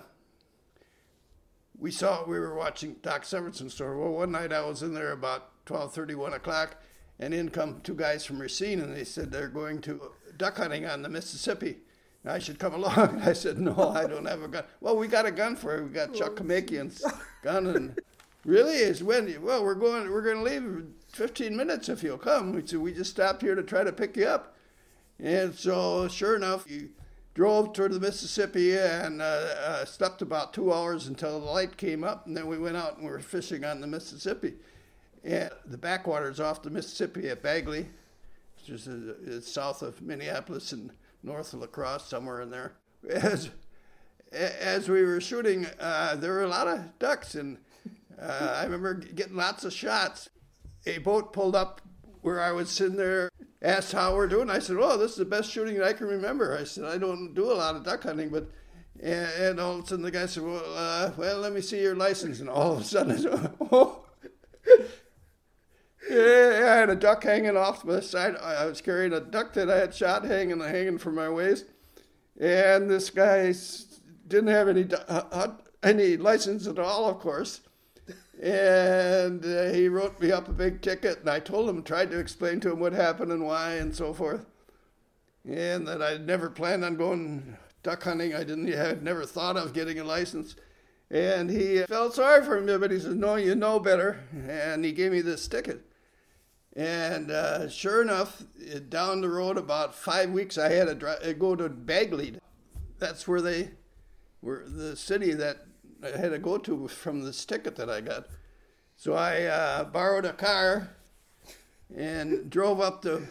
we 1.79 1.91
saw 1.91 2.25
we 2.25 2.39
were 2.39 2.55
watching 2.55 2.95
Doc 3.01 3.23
Severinsen's 3.23 3.73
story. 3.73 3.97
Well, 3.97 4.11
one 4.11 4.31
night 4.31 4.53
I 4.53 4.65
was 4.65 4.83
in 4.83 4.93
there 4.93 5.11
about 5.11 5.65
12:30, 5.65 6.15
1 6.15 6.33
o'clock, 6.33 6.77
and 7.19 7.33
in 7.33 7.49
come 7.49 7.81
two 7.81 7.95
guys 7.95 8.25
from 8.25 8.39
Racine, 8.39 8.79
and 8.79 8.95
they 8.95 9.03
said 9.03 9.31
they're 9.31 9.47
going 9.47 9.81
to 9.81 10.11
duck 10.37 10.57
hunting 10.57 10.85
on 10.85 11.01
the 11.01 11.09
Mississippi. 11.09 11.77
And 12.23 12.31
I 12.31 12.39
should 12.39 12.59
come 12.59 12.73
along. 12.75 13.21
I 13.21 13.33
said, 13.33 13.59
no, 13.59 13.91
I 13.95 14.07
don't 14.07 14.25
have 14.25 14.41
a 14.41 14.47
gun. 14.47 14.63
Well, 14.81 14.97
we 14.97 15.07
got 15.07 15.25
a 15.25 15.31
gun 15.31 15.55
for 15.55 15.77
you. 15.77 15.85
We 15.85 15.89
got 15.89 16.13
Chuck 16.13 16.33
oh. 16.33 16.43
Kamakian's 16.43 17.03
gun, 17.43 17.67
and 17.67 17.99
really 18.45 18.75
is 18.75 19.03
when. 19.03 19.41
Well, 19.41 19.63
we're 19.63 19.75
going. 19.75 20.09
We're 20.11 20.21
going 20.21 20.37
to 20.37 20.43
leave 20.43 20.63
in 20.63 20.93
15 21.13 21.55
minutes 21.55 21.89
if 21.89 22.03
you'll 22.03 22.17
come. 22.17 22.53
We 22.53 22.65
said 22.65 22.79
we 22.79 22.93
just 22.93 23.11
stopped 23.11 23.41
here 23.41 23.55
to 23.55 23.63
try 23.63 23.83
to 23.83 23.93
pick 23.93 24.17
you 24.17 24.27
up, 24.27 24.55
and 25.19 25.53
so 25.53 26.07
sure 26.07 26.35
enough, 26.35 26.69
you 26.69 26.89
drove 27.35 27.73
toward 27.73 27.91
the 27.91 27.99
Mississippi 27.99 28.75
and 28.77 29.21
uh, 29.21 29.25
uh, 29.25 29.85
slept 29.85 30.21
about 30.21 30.53
two 30.53 30.73
hours 30.73 31.07
until 31.07 31.39
the 31.39 31.45
light 31.45 31.77
came 31.77 32.03
up, 32.03 32.25
and 32.25 32.35
then 32.35 32.47
we 32.47 32.57
went 32.57 32.77
out 32.77 32.95
and 32.95 33.05
we 33.05 33.11
were 33.11 33.19
fishing 33.19 33.63
on 33.63 33.81
the 33.81 33.87
Mississippi. 33.87 34.53
And 35.23 35.51
the 35.65 35.77
backwaters 35.77 36.39
off 36.39 36.63
the 36.63 36.69
Mississippi 36.69 37.29
at 37.29 37.43
Bagley, 37.43 37.87
which 38.57 38.69
is 38.69 38.87
uh, 38.87 39.41
south 39.41 39.81
of 39.81 40.01
Minneapolis 40.01 40.71
and 40.71 40.91
north 41.23 41.53
of 41.53 41.59
La 41.59 41.67
Crosse, 41.67 42.07
somewhere 42.07 42.41
in 42.41 42.49
there. 42.49 42.73
As 43.09 43.51
as 44.31 44.89
we 44.89 45.03
were 45.03 45.21
shooting, 45.21 45.67
uh, 45.79 46.15
there 46.15 46.33
were 46.33 46.43
a 46.43 46.47
lot 46.47 46.67
of 46.67 46.97
ducks, 46.99 47.35
and 47.35 47.57
uh, 48.19 48.57
I 48.59 48.63
remember 48.63 48.95
getting 48.95 49.35
lots 49.35 49.63
of 49.63 49.71
shots. 49.71 50.29
A 50.87 50.97
boat 50.97 51.31
pulled 51.31 51.55
up 51.55 51.81
where 52.25 52.41
I 52.41 52.51
was 52.51 52.71
sitting 52.71 52.97
there 52.97 53.29
asked 53.61 53.91
how 53.91 54.15
we're 54.15 54.27
doing. 54.27 54.49
I 54.49 54.57
said, 54.57 54.77
"Oh, 54.79 54.97
this 54.97 55.11
is 55.11 55.17
the 55.17 55.25
best 55.25 55.51
shooting 55.51 55.79
I 55.81 55.93
can 55.93 56.07
remember." 56.07 56.57
I 56.57 56.63
said, 56.63 56.85
"I 56.85 56.97
don't 56.97 57.35
do 57.35 57.51
a 57.51 57.53
lot 57.53 57.75
of 57.75 57.83
duck 57.83 58.03
hunting, 58.03 58.29
but." 58.29 58.49
And, 58.99 59.29
and 59.37 59.59
all 59.59 59.77
of 59.77 59.83
a 59.83 59.87
sudden, 59.87 60.05
the 60.05 60.11
guy 60.11 60.25
said, 60.25 60.41
"Well, 60.41 60.63
uh, 60.75 61.11
well, 61.17 61.37
let 61.37 61.53
me 61.53 61.61
see 61.61 61.81
your 61.81 61.95
license." 61.95 62.39
And 62.39 62.49
all 62.49 62.73
of 62.73 62.79
a 62.79 62.83
sudden, 62.83 63.11
I 63.11 63.15
said, 63.17 63.55
"Oh." 63.71 64.05
yeah, 66.09 66.71
I 66.73 66.75
had 66.77 66.89
a 66.89 66.95
duck 66.95 67.23
hanging 67.23 67.57
off 67.57 67.83
the 67.83 68.01
side. 68.01 68.35
I 68.37 68.65
was 68.65 68.81
carrying 68.81 69.13
a 69.13 69.19
duck 69.19 69.53
that 69.53 69.69
I 69.69 69.77
had 69.77 69.93
shot 69.93 70.25
hanging 70.25 70.61
hanging 70.61 70.97
from 70.97 71.15
my 71.15 71.29
waist, 71.29 71.65
and 72.39 72.89
this 72.89 73.11
guy 73.11 73.53
didn't 74.27 74.49
have 74.49 74.67
any 74.67 74.87
uh, 75.07 75.49
any 75.83 76.17
license 76.17 76.65
at 76.65 76.79
all, 76.79 77.07
of 77.07 77.19
course 77.19 77.61
and 78.41 79.45
uh, 79.45 79.71
he 79.71 79.87
wrote 79.87 80.19
me 80.19 80.31
up 80.31 80.47
a 80.47 80.53
big 80.53 80.81
ticket, 80.81 81.19
and 81.19 81.29
I 81.29 81.39
told 81.39 81.69
him, 81.69 81.83
tried 81.83 82.11
to 82.11 82.19
explain 82.19 82.59
to 82.61 82.71
him 82.71 82.79
what 82.79 82.93
happened 82.93 83.31
and 83.31 83.45
why, 83.45 83.73
and 83.73 83.95
so 83.95 84.13
forth, 84.13 84.45
and 85.47 85.87
that 85.87 86.01
i'd 86.01 86.25
never 86.25 86.49
planned 86.49 86.83
on 86.83 86.95
going 86.95 87.57
duck 87.83 88.03
hunting. 88.03 88.33
I 88.33 88.43
didn't, 88.43 88.67
had 88.67 89.03
never 89.03 89.25
thought 89.25 89.57
of 89.57 89.73
getting 89.73 89.99
a 89.99 90.03
license, 90.03 90.55
and 91.09 91.49
he 91.49 91.83
felt 91.83 92.15
sorry 92.15 92.43
for 92.43 92.59
me, 92.59 92.77
but 92.77 92.91
he 92.91 92.99
said, 92.99 93.17
"No, 93.17 93.35
you 93.35 93.55
know 93.55 93.79
better," 93.79 94.23
and 94.47 94.83
he 94.83 94.91
gave 94.91 95.11
me 95.11 95.21
this 95.21 95.47
ticket. 95.47 95.81
And 96.75 97.31
uh, 97.31 97.69
sure 97.69 98.01
enough, 98.01 98.43
down 98.89 99.21
the 99.21 99.29
road 99.29 99.57
about 99.57 99.95
five 99.95 100.31
weeks, 100.31 100.57
I 100.57 100.69
had 100.73 100.99
to 100.99 101.33
go 101.33 101.55
to 101.55 101.69
Bagley. 101.69 102.35
That's 102.99 103.27
where 103.27 103.41
they 103.41 103.71
were 104.41 104.65
the 104.67 104.97
city 104.97 105.33
that 105.33 105.65
I 106.05 106.17
had 106.17 106.31
to 106.31 106.39
go 106.39 106.57
to 106.59 106.87
from 106.87 107.23
this 107.23 107.43
ticket 107.45 107.75
that 107.77 107.89
I 107.89 108.01
got. 108.01 108.27
So 108.95 109.13
I 109.13 109.43
uh, 109.43 109.83
borrowed 109.85 110.25
a 110.25 110.33
car 110.33 110.89
and 111.95 112.49
drove 112.49 112.79
up 112.79 113.01
to 113.03 113.23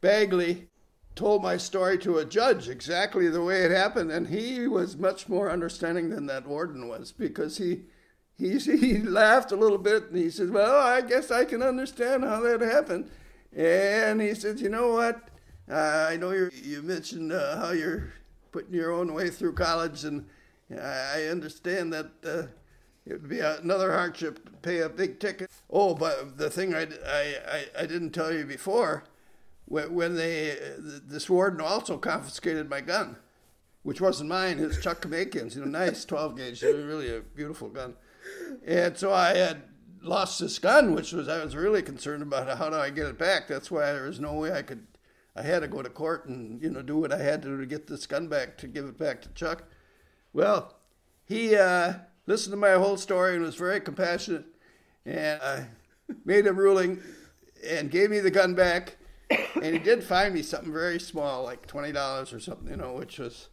Bagley, 0.00 0.68
told 1.16 1.42
my 1.42 1.56
story 1.56 1.98
to 1.98 2.18
a 2.18 2.24
judge 2.24 2.68
exactly 2.68 3.28
the 3.28 3.42
way 3.42 3.62
it 3.64 3.70
happened, 3.70 4.10
and 4.12 4.28
he 4.28 4.66
was 4.68 4.96
much 4.96 5.28
more 5.28 5.50
understanding 5.50 6.10
than 6.10 6.26
that 6.26 6.46
warden 6.46 6.88
was 6.88 7.12
because 7.12 7.58
he 7.58 7.82
he 8.38 8.58
he 8.58 8.98
laughed 8.98 9.52
a 9.52 9.56
little 9.56 9.78
bit 9.78 10.04
and 10.04 10.16
he 10.16 10.30
said, 10.30 10.50
"Well, 10.50 10.80
I 10.80 11.00
guess 11.00 11.30
I 11.30 11.44
can 11.44 11.62
understand 11.62 12.24
how 12.24 12.40
that 12.40 12.60
happened." 12.60 13.10
And 13.54 14.20
he 14.20 14.34
said, 14.34 14.60
"You 14.60 14.68
know 14.68 14.94
what? 14.94 15.28
Uh, 15.70 16.06
I 16.10 16.16
know 16.16 16.30
you 16.30 16.50
you 16.52 16.82
mentioned 16.82 17.32
uh, 17.32 17.56
how 17.58 17.72
you're 17.72 18.12
putting 18.52 18.74
your 18.74 18.92
own 18.92 19.12
way 19.12 19.28
through 19.28 19.54
college 19.54 20.04
and." 20.04 20.26
I 20.80 21.24
understand 21.26 21.92
that 21.92 22.10
uh, 22.24 22.46
it 23.04 23.20
would 23.20 23.28
be 23.28 23.40
another 23.40 23.92
hardship 23.92 24.44
to 24.44 24.52
pay 24.62 24.78
a 24.80 24.88
big 24.88 25.18
ticket. 25.18 25.50
Oh, 25.68 25.94
but 25.94 26.38
the 26.38 26.50
thing 26.50 26.74
I, 26.74 26.86
I, 27.06 27.64
I 27.78 27.86
didn't 27.86 28.10
tell 28.10 28.32
you 28.32 28.44
before, 28.44 29.04
when 29.66 30.14
they, 30.16 30.56
this 30.78 31.30
warden 31.30 31.60
also 31.60 31.98
confiscated 31.98 32.68
my 32.68 32.80
gun, 32.80 33.16
which 33.82 34.00
wasn't 34.00 34.28
mine, 34.28 34.58
it's 34.58 34.80
Chuck 34.80 35.02
Kamakian's, 35.02 35.56
you 35.56 35.64
know, 35.64 35.68
nice 35.68 36.04
12 36.04 36.36
gauge, 36.36 36.62
really 36.62 37.14
a 37.14 37.20
beautiful 37.20 37.68
gun. 37.68 37.94
And 38.66 38.96
so 38.96 39.12
I 39.12 39.34
had 39.36 39.62
lost 40.02 40.40
this 40.40 40.58
gun, 40.58 40.94
which 40.94 41.12
was, 41.12 41.28
I 41.28 41.42
was 41.42 41.56
really 41.56 41.82
concerned 41.82 42.22
about 42.22 42.56
how 42.58 42.70
do 42.70 42.76
I 42.76 42.90
get 42.90 43.06
it 43.06 43.18
back. 43.18 43.48
That's 43.48 43.70
why 43.70 43.92
there 43.92 44.04
was 44.04 44.20
no 44.20 44.34
way 44.34 44.52
I 44.52 44.62
could, 44.62 44.86
I 45.34 45.42
had 45.42 45.60
to 45.60 45.68
go 45.68 45.82
to 45.82 45.88
court 45.88 46.26
and, 46.26 46.62
you 46.62 46.70
know, 46.70 46.82
do 46.82 46.98
what 46.98 47.12
I 47.12 47.18
had 47.18 47.42
to 47.42 47.48
do 47.48 47.58
to 47.58 47.66
get 47.66 47.86
this 47.86 48.06
gun 48.06 48.28
back, 48.28 48.58
to 48.58 48.68
give 48.68 48.84
it 48.84 48.98
back 48.98 49.22
to 49.22 49.28
Chuck. 49.30 49.64
Well, 50.32 50.74
he 51.24 51.54
uh, 51.56 51.94
listened 52.26 52.52
to 52.52 52.56
my 52.56 52.72
whole 52.72 52.96
story 52.96 53.34
and 53.34 53.44
was 53.44 53.54
very 53.54 53.80
compassionate, 53.80 54.46
and 55.04 55.40
I 55.42 55.66
made 56.24 56.46
a 56.46 56.52
ruling 56.52 57.00
and 57.66 57.90
gave 57.90 58.10
me 58.10 58.20
the 58.20 58.30
gun 58.30 58.54
back. 58.54 58.96
And 59.54 59.72
he 59.72 59.78
did 59.78 60.04
find 60.04 60.34
me 60.34 60.42
something 60.42 60.72
very 60.72 61.00
small, 61.00 61.44
like 61.44 61.66
twenty 61.66 61.92
dollars 61.92 62.32
or 62.32 62.40
something, 62.40 62.68
you 62.68 62.76
know, 62.76 62.94
which 62.94 63.18
was 63.18 63.48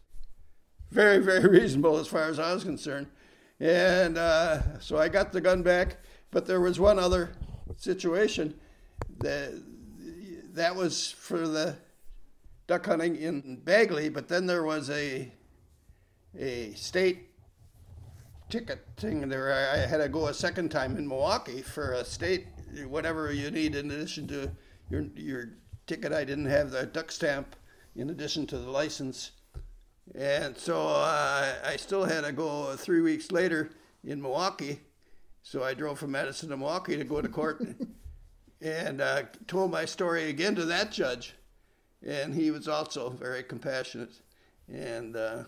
very, 0.91 1.19
very 1.19 1.47
reasonable 1.47 1.97
as 1.97 2.07
far 2.07 2.23
as 2.23 2.39
I 2.39 2.53
was 2.53 2.63
concerned. 2.63 3.07
And 3.59 4.17
uh, 4.17 4.79
so 4.79 4.97
I 4.97 5.09
got 5.09 5.31
the 5.31 5.41
gun 5.41 5.63
back, 5.63 5.97
but 6.31 6.45
there 6.45 6.61
was 6.61 6.79
one 6.79 6.99
other 6.99 7.31
situation 7.77 8.55
that 9.19 9.51
that 10.53 10.75
was 10.75 11.11
for 11.11 11.47
the 11.47 11.77
duck 12.67 12.85
hunting 12.85 13.15
in 13.15 13.61
Bagley, 13.63 14.09
but 14.09 14.27
then 14.27 14.47
there 14.47 14.63
was 14.63 14.89
a 14.89 15.31
a 16.37 16.73
state 16.73 17.29
ticket 18.49 18.85
thing 18.97 19.27
there. 19.29 19.53
I 19.53 19.77
had 19.87 19.97
to 19.97 20.09
go 20.09 20.27
a 20.27 20.33
second 20.33 20.69
time 20.69 20.97
in 20.97 21.07
Milwaukee 21.07 21.61
for 21.61 21.93
a 21.93 22.03
state 22.03 22.47
whatever 22.87 23.31
you 23.31 23.49
need 23.51 23.75
in 23.75 23.91
addition 23.91 24.27
to 24.27 24.51
your 24.89 25.05
your 25.15 25.49
ticket. 25.87 26.13
I 26.13 26.23
didn't 26.23 26.45
have 26.45 26.71
the 26.71 26.85
duck 26.85 27.11
stamp 27.11 27.55
in 27.95 28.09
addition 28.09 28.45
to 28.47 28.57
the 28.57 28.69
license, 28.69 29.31
and 30.15 30.57
so 30.57 30.87
uh, 30.87 31.53
I 31.63 31.75
still 31.77 32.05
had 32.05 32.23
to 32.23 32.31
go 32.31 32.75
three 32.75 33.01
weeks 33.01 33.31
later 33.31 33.71
in 34.03 34.21
Milwaukee. 34.21 34.81
So 35.41 35.63
I 35.63 35.73
drove 35.73 35.99
from 35.99 36.11
Madison 36.11 36.49
to 36.49 36.57
Milwaukee 36.57 36.97
to 36.97 37.03
go 37.03 37.21
to 37.21 37.29
court, 37.29 37.65
and 38.61 39.01
uh, 39.01 39.23
told 39.47 39.71
my 39.71 39.85
story 39.85 40.29
again 40.29 40.55
to 40.55 40.65
that 40.65 40.91
judge, 40.91 41.33
and 42.05 42.35
he 42.35 42.51
was 42.51 42.67
also 42.67 43.09
very 43.09 43.43
compassionate, 43.43 44.21
and. 44.67 45.15
Uh, 45.15 45.43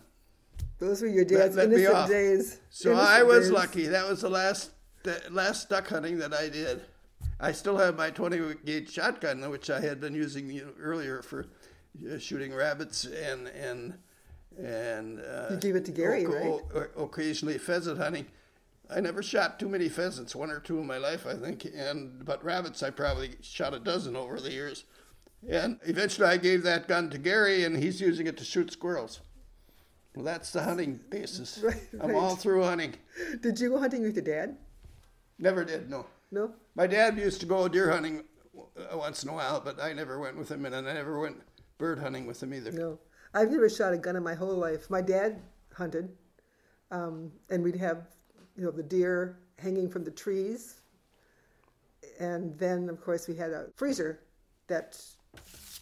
those 0.79 1.01
were 1.01 1.07
your 1.07 1.25
dad's 1.25 1.55
let, 1.55 1.69
let 1.69 1.79
innocent 1.79 2.09
days. 2.09 2.59
So 2.69 2.91
innocent 2.91 3.09
I 3.09 3.23
was 3.23 3.45
days. 3.45 3.51
lucky. 3.51 3.87
That 3.87 4.07
was 4.07 4.21
the 4.21 4.29
last 4.29 4.71
the 5.03 5.21
last 5.31 5.69
duck 5.69 5.87
hunting 5.87 6.17
that 6.19 6.33
I 6.33 6.49
did. 6.49 6.81
I 7.39 7.51
still 7.51 7.77
have 7.77 7.95
my 7.97 8.11
20 8.11 8.55
gauge 8.65 8.91
shotgun, 8.91 9.47
which 9.49 9.69
I 9.69 9.79
had 9.81 9.99
been 9.99 10.13
using 10.13 10.61
earlier 10.79 11.21
for 11.23 11.47
uh, 12.11 12.17
shooting 12.19 12.53
rabbits 12.53 13.05
and 13.05 13.47
and 13.47 13.93
and. 14.57 15.19
Uh, 15.19 15.47
you 15.51 15.57
gave 15.57 15.75
it 15.75 15.85
to 15.85 15.91
Gary, 15.91 16.25
o- 16.25 16.29
right? 16.73 16.87
O- 16.97 17.03
occasionally 17.05 17.57
pheasant 17.57 17.97
hunting. 17.97 18.25
I 18.93 18.99
never 18.99 19.23
shot 19.23 19.57
too 19.57 19.69
many 19.69 19.87
pheasants, 19.87 20.35
one 20.35 20.51
or 20.51 20.59
two 20.59 20.77
in 20.79 20.85
my 20.85 20.97
life, 20.97 21.25
I 21.25 21.33
think. 21.35 21.65
And 21.73 22.25
but 22.25 22.43
rabbits, 22.43 22.83
I 22.83 22.89
probably 22.89 23.35
shot 23.41 23.73
a 23.73 23.79
dozen 23.79 24.15
over 24.15 24.39
the 24.39 24.51
years. 24.51 24.83
And 25.49 25.79
eventually, 25.85 26.27
I 26.27 26.37
gave 26.37 26.61
that 26.63 26.87
gun 26.87 27.09
to 27.09 27.17
Gary, 27.17 27.63
and 27.63 27.75
he's 27.77 27.99
using 28.01 28.27
it 28.27 28.37
to 28.37 28.43
shoot 28.43 28.71
squirrels. 28.71 29.21
Well, 30.15 30.25
that's 30.25 30.51
the 30.51 30.61
hunting 30.61 30.99
basis. 31.09 31.59
Right, 31.63 31.81
I'm 32.01 32.15
all 32.15 32.35
through 32.35 32.63
hunting. 32.63 32.95
Did 33.41 33.59
you 33.59 33.69
go 33.69 33.79
hunting 33.79 34.03
with 34.03 34.15
your 34.15 34.25
dad? 34.25 34.57
Never 35.39 35.63
did, 35.63 35.89
no. 35.89 36.05
No? 36.31 36.53
My 36.75 36.87
dad 36.87 37.17
used 37.17 37.39
to 37.41 37.45
go 37.45 37.67
deer 37.67 37.91
hunting 37.91 38.23
once 38.93 39.23
in 39.23 39.29
a 39.29 39.33
while, 39.33 39.61
but 39.61 39.81
I 39.81 39.93
never 39.93 40.19
went 40.19 40.37
with 40.37 40.49
him, 40.51 40.65
and 40.65 40.75
I 40.75 40.81
never 40.81 41.19
went 41.19 41.37
bird 41.77 41.99
hunting 41.99 42.25
with 42.25 42.41
him 42.41 42.53
either. 42.53 42.71
No. 42.71 42.99
I've 43.33 43.51
never 43.51 43.69
shot 43.69 43.93
a 43.93 43.97
gun 43.97 44.15
in 44.15 44.23
my 44.23 44.33
whole 44.33 44.55
life. 44.55 44.89
My 44.89 45.01
dad 45.01 45.39
hunted, 45.73 46.09
um, 46.91 47.31
and 47.49 47.63
we'd 47.63 47.75
have, 47.75 48.07
you 48.57 48.63
know, 48.63 48.71
the 48.71 48.83
deer 48.83 49.39
hanging 49.57 49.89
from 49.89 50.03
the 50.03 50.11
trees. 50.11 50.81
And 52.19 52.57
then, 52.57 52.89
of 52.89 53.01
course, 53.01 53.27
we 53.27 53.35
had 53.35 53.51
a 53.51 53.67
freezer 53.75 54.19
that 54.67 55.01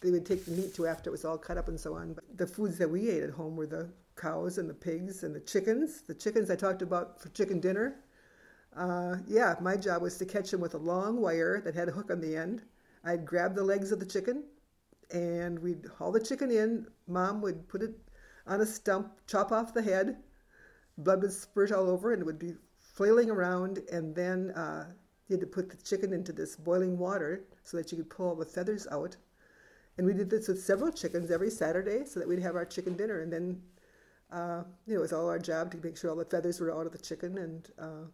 they 0.02 0.12
would 0.12 0.26
take 0.26 0.46
the 0.46 0.52
meat 0.52 0.74
to 0.76 0.88
after 0.88 1.10
it 1.10 1.12
was 1.12 1.26
all 1.26 1.38
cut 1.38 1.58
up 1.58 1.68
and 1.68 1.80
so 1.80 1.96
on. 1.96 2.14
But 2.14 2.38
the 2.38 2.48
foods 2.48 2.78
that 2.78 2.90
we 2.90 3.10
ate 3.10 3.24
at 3.24 3.32
home 3.32 3.56
were 3.56 3.68
the 3.68 3.90
cows 4.20 4.58
and 4.58 4.70
the 4.70 4.74
pigs 4.74 5.24
and 5.24 5.36
the 5.36 5.40
chickens. 5.40 6.02
The 6.02 6.14
chickens 6.14 6.50
I 6.52 6.56
talked 6.56 6.82
about 6.82 7.22
for 7.22 7.30
chicken 7.30 7.60
dinner. 7.60 8.02
Uh, 8.76 9.16
yeah, 9.28 9.56
my 9.62 9.76
job 9.76 10.02
was 10.02 10.18
to 10.18 10.26
catch 10.26 10.52
them 10.52 10.62
with 10.62 10.76
a 10.76 10.78
long 10.78 11.20
wire 11.20 11.62
that 11.66 11.76
had 11.76 11.90
a 11.90 11.92
hook 11.92 12.12
on 12.12 12.22
the 12.22 12.36
end. 12.36 12.64
I'd 13.04 13.26
grab 13.26 13.56
the 13.56 13.64
legs 13.64 13.92
of 13.92 14.00
the 14.00 14.06
chicken 14.06 14.44
and 15.12 15.58
we'd 15.60 15.86
haul 15.98 16.12
the 16.12 16.20
chicken 16.20 16.52
in. 16.52 16.88
Mom 17.08 17.42
would 17.42 17.68
put 17.68 17.82
it 17.82 17.96
on 18.46 18.62
a 18.62 18.66
stump, 18.66 19.14
chop 19.28 19.52
off 19.52 19.74
the 19.74 19.82
head. 19.82 20.18
Blood 20.98 21.22
would 21.22 21.32
spurt 21.32 21.72
all 21.72 21.90
over 21.90 22.14
and 22.14 22.22
it 22.22 22.26
would 22.26 22.40
be 22.40 22.56
flailing 23.00 23.30
around, 23.30 23.80
and 23.94 24.14
then 24.14 24.52
uh, 24.52 24.86
you 25.30 25.36
had 25.36 25.40
to 25.40 25.48
put 25.48 25.70
the 25.70 25.78
chicken 25.78 26.12
into 26.12 26.34
this 26.34 26.58
boiling 26.58 26.98
water 26.98 27.46
so 27.64 27.78
that 27.78 27.92
you 27.92 27.98
could 27.98 28.10
pull 28.10 28.28
all 28.28 28.36
the 28.36 28.46
feathers 28.46 28.88
out. 28.92 29.16
And 29.98 30.06
we 30.06 30.14
did 30.14 30.30
this 30.30 30.50
with 30.50 30.62
several 30.62 30.92
chickens 30.92 31.32
every 31.32 31.50
Saturday 31.50 32.06
so 32.06 32.20
that 32.20 32.28
we'd 32.28 32.42
have 32.42 32.58
our 32.58 32.66
chicken 32.66 32.98
dinner. 32.98 33.22
And 33.22 33.32
then, 33.32 33.62
uh, 34.32 34.64
you 34.86 34.94
know, 34.94 35.00
it 35.00 35.02
was 35.02 35.14
all 35.14 35.28
our 35.28 35.40
job 35.40 35.72
to 35.72 35.78
make 35.78 35.98
sure 35.98 36.10
all 36.10 36.16
the 36.16 36.26
feathers 36.26 36.60
were 36.60 36.72
out 36.74 36.86
of 36.86 36.92
the 36.92 36.98
chicken. 36.98 37.38
And 37.38 37.70
uh, 37.80 38.06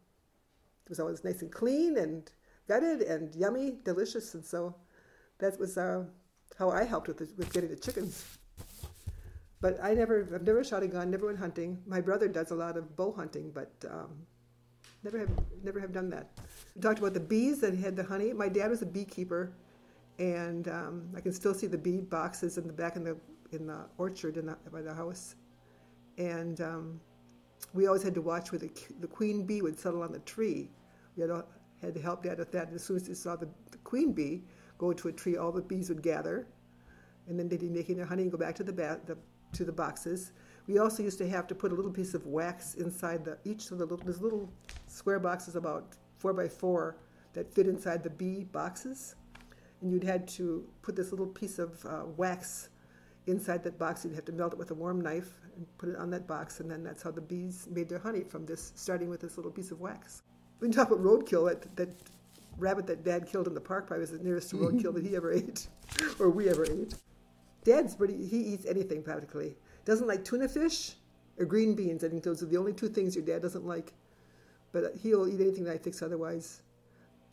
it 0.85 0.89
was 0.89 0.99
always 0.99 1.23
nice 1.23 1.41
and 1.41 1.51
clean 1.51 1.97
and 1.97 2.29
gutted 2.67 3.01
and 3.01 3.33
yummy, 3.35 3.75
delicious. 3.83 4.33
And 4.33 4.43
so 4.43 4.75
that 5.39 5.59
was 5.59 5.77
uh, 5.77 6.05
how 6.57 6.69
I 6.69 6.83
helped 6.83 7.07
with, 7.07 7.17
the, 7.17 7.29
with 7.37 7.51
getting 7.51 7.69
the 7.69 7.75
chickens. 7.75 8.23
But 9.61 9.83
I 9.83 9.93
never, 9.93 10.27
I've 10.33 10.43
never 10.43 10.63
shot 10.63 10.83
a 10.83 10.87
gun, 10.87 11.09
never 11.09 11.25
went 11.25 11.39
hunting. 11.39 11.81
My 11.87 12.01
brother 12.01 12.27
does 12.27 12.51
a 12.51 12.55
lot 12.55 12.77
of 12.77 12.95
bow 12.95 13.11
hunting, 13.11 13.51
but 13.53 13.71
um, 13.89 14.09
never 15.03 15.17
have, 15.19 15.31
never 15.63 15.79
have 15.79 15.91
done 15.91 16.09
that. 16.11 16.29
We 16.75 16.81
talked 16.81 16.99
about 16.99 17.13
the 17.13 17.19
bees 17.19 17.61
that 17.61 17.73
had 17.75 17.95
the 17.95 18.03
honey. 18.03 18.31
My 18.33 18.47
dad 18.47 18.69
was 18.69 18.81
a 18.81 18.85
beekeeper, 18.85 19.53
and 20.19 20.67
um, 20.67 21.09
I 21.15 21.21
can 21.21 21.33
still 21.33 21.53
see 21.53 21.67
the 21.67 21.77
bee 21.77 22.01
boxes 22.01 22.57
in 22.57 22.67
the 22.67 22.73
back 22.73 22.95
in 22.95 23.03
the 23.03 23.17
in 23.51 23.67
the 23.67 23.85
orchard 23.97 24.37
in 24.37 24.47
the, 24.47 24.57
by 24.71 24.81
the 24.81 24.93
house. 24.93 25.35
And 26.17 26.61
um, 26.61 26.99
we 27.73 27.87
always 27.87 28.03
had 28.03 28.13
to 28.15 28.21
watch 28.21 28.51
where 28.51 28.59
the, 28.59 28.71
the 28.99 29.07
queen 29.07 29.45
bee 29.45 29.61
would 29.61 29.77
settle 29.79 30.01
on 30.01 30.11
the 30.11 30.19
tree. 30.19 30.69
We 31.15 31.21
had, 31.21 31.31
had 31.81 31.93
to 31.93 32.01
help 32.01 32.23
dad 32.23 32.39
with 32.39 32.51
that. 32.51 32.67
And 32.67 32.75
as 32.75 32.83
soon 32.83 32.97
as 32.97 33.07
they 33.07 33.13
saw 33.13 33.35
the, 33.35 33.49
the 33.71 33.77
queen 33.79 34.13
bee 34.13 34.43
go 34.77 34.93
to 34.93 35.07
a 35.07 35.11
tree, 35.11 35.37
all 35.37 35.51
the 35.51 35.61
bees 35.61 35.89
would 35.89 36.01
gather, 36.01 36.47
and 37.27 37.39
then 37.39 37.47
they'd 37.47 37.59
be 37.59 37.69
making 37.69 37.97
their 37.97 38.05
honey 38.05 38.23
and 38.23 38.31
go 38.31 38.37
back 38.37 38.55
to 38.55 38.63
the, 38.63 38.73
ba- 38.73 38.99
the 39.05 39.17
to 39.53 39.63
the 39.63 39.71
boxes. 39.71 40.31
We 40.67 40.79
also 40.79 41.03
used 41.03 41.17
to 41.19 41.29
have 41.29 41.47
to 41.47 41.55
put 41.55 41.71
a 41.71 41.75
little 41.75 41.91
piece 41.91 42.13
of 42.13 42.25
wax 42.25 42.75
inside 42.75 43.23
the 43.23 43.37
each 43.45 43.71
of 43.71 43.77
the 43.77 43.85
little, 43.85 44.03
there's 44.03 44.21
little 44.21 44.51
square 44.87 45.19
boxes 45.19 45.55
about 45.55 45.95
four 46.17 46.33
by 46.33 46.47
four 46.47 46.97
that 47.33 47.53
fit 47.53 47.67
inside 47.67 48.03
the 48.03 48.09
bee 48.09 48.43
boxes, 48.43 49.15
and 49.81 49.91
you'd 49.91 50.03
had 50.03 50.27
to 50.27 50.67
put 50.81 50.95
this 50.95 51.11
little 51.11 51.27
piece 51.27 51.59
of 51.59 51.85
uh, 51.85 52.03
wax 52.17 52.69
inside 53.27 53.63
that 53.63 53.77
box. 53.77 54.03
You'd 54.03 54.15
have 54.15 54.25
to 54.25 54.31
melt 54.31 54.53
it 54.53 54.59
with 54.59 54.71
a 54.71 54.73
warm 54.73 55.01
knife 55.01 55.39
and 55.55 55.65
put 55.77 55.89
it 55.89 55.95
on 55.97 56.09
that 56.11 56.27
box, 56.27 56.59
and 56.59 56.69
then 56.69 56.83
that's 56.83 57.03
how 57.03 57.11
the 57.11 57.21
bees 57.21 57.67
made 57.69 57.89
their 57.89 57.99
honey 57.99 58.23
from 58.23 58.45
this, 58.45 58.71
starting 58.75 59.09
with 59.09 59.21
this 59.21 59.37
little 59.37 59.51
piece 59.51 59.71
of 59.71 59.79
wax. 59.79 60.21
We 60.59 60.69
talk 60.69 60.89
about 60.91 61.03
roadkill. 61.03 61.49
That, 61.49 61.75
that 61.75 61.89
rabbit 62.57 62.87
that 62.87 63.03
Dad 63.03 63.27
killed 63.27 63.47
in 63.47 63.53
the 63.53 63.61
park 63.61 63.87
probably 63.87 64.01
was 64.01 64.11
the 64.11 64.19
nearest 64.19 64.49
to 64.51 64.57
roadkill 64.57 64.93
that 64.93 65.05
he 65.05 65.15
ever 65.15 65.33
ate, 65.33 65.67
or 66.19 66.29
we 66.29 66.49
ever 66.49 66.65
ate. 66.65 66.95
Dad's 67.63 67.95
pretty, 67.95 68.25
he 68.25 68.37
eats 68.37 68.65
anything 68.65 69.01
practically. 69.03 69.55
Doesn't 69.85 70.07
like 70.07 70.23
tuna 70.23 70.47
fish 70.47 70.93
or 71.37 71.45
green 71.45 71.75
beans. 71.75 72.03
I 72.03 72.09
think 72.09 72.23
those 72.23 72.41
are 72.43 72.45
the 72.45 72.57
only 72.57 72.73
two 72.73 72.87
things 72.87 73.15
your 73.15 73.25
dad 73.25 73.41
doesn't 73.41 73.65
like. 73.65 73.93
But 74.71 74.95
he'll 75.01 75.27
eat 75.27 75.41
anything 75.41 75.63
that 75.65 75.73
I 75.73 75.77
fix 75.77 76.01
otherwise. 76.01 76.61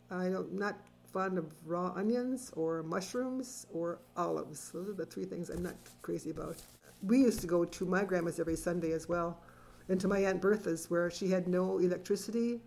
I'm 0.09 0.47
not 0.51 0.77
fond 1.11 1.37
of 1.37 1.45
raw 1.65 1.93
onions 1.95 2.51
or 2.55 2.83
mushrooms 2.83 3.67
or 3.71 3.99
olives. 4.17 4.71
Those 4.71 4.89
are 4.89 4.93
the 4.93 5.05
three 5.05 5.25
things 5.25 5.49
I'm 5.49 5.63
not 5.63 5.75
crazy 6.01 6.31
about. 6.31 6.57
We 7.03 7.19
used 7.19 7.41
to 7.41 7.47
go 7.47 7.65
to 7.65 7.85
my 7.85 8.03
grandma's 8.03 8.39
every 8.39 8.55
Sunday 8.55 8.93
as 8.93 9.07
well, 9.07 9.41
and 9.89 9.99
to 9.99 10.07
my 10.07 10.19
Aunt 10.19 10.41
Bertha's, 10.41 10.89
where 10.89 11.11
she 11.11 11.27
had 11.29 11.47
no 11.47 11.77
electricity, 11.77 12.61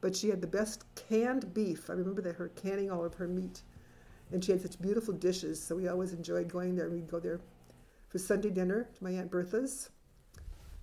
but 0.00 0.14
she 0.14 0.28
had 0.28 0.40
the 0.40 0.46
best 0.46 0.84
canned 0.94 1.52
beef. 1.54 1.88
I 1.90 1.94
remember 1.94 2.22
that 2.22 2.36
her 2.36 2.48
canning 2.48 2.90
all 2.90 3.04
of 3.04 3.14
her 3.14 3.26
meat 3.26 3.62
and 4.32 4.44
she 4.44 4.52
had 4.52 4.60
such 4.60 4.80
beautiful 4.80 5.14
dishes. 5.14 5.62
So 5.62 5.76
we 5.76 5.88
always 5.88 6.12
enjoyed 6.12 6.48
going 6.48 6.74
there. 6.74 6.88
We'd 6.88 7.08
go 7.08 7.20
there 7.20 7.40
for 8.08 8.18
Sunday 8.18 8.50
dinner 8.50 8.88
to 8.96 9.04
my 9.04 9.10
Aunt 9.10 9.30
Bertha's. 9.30 9.90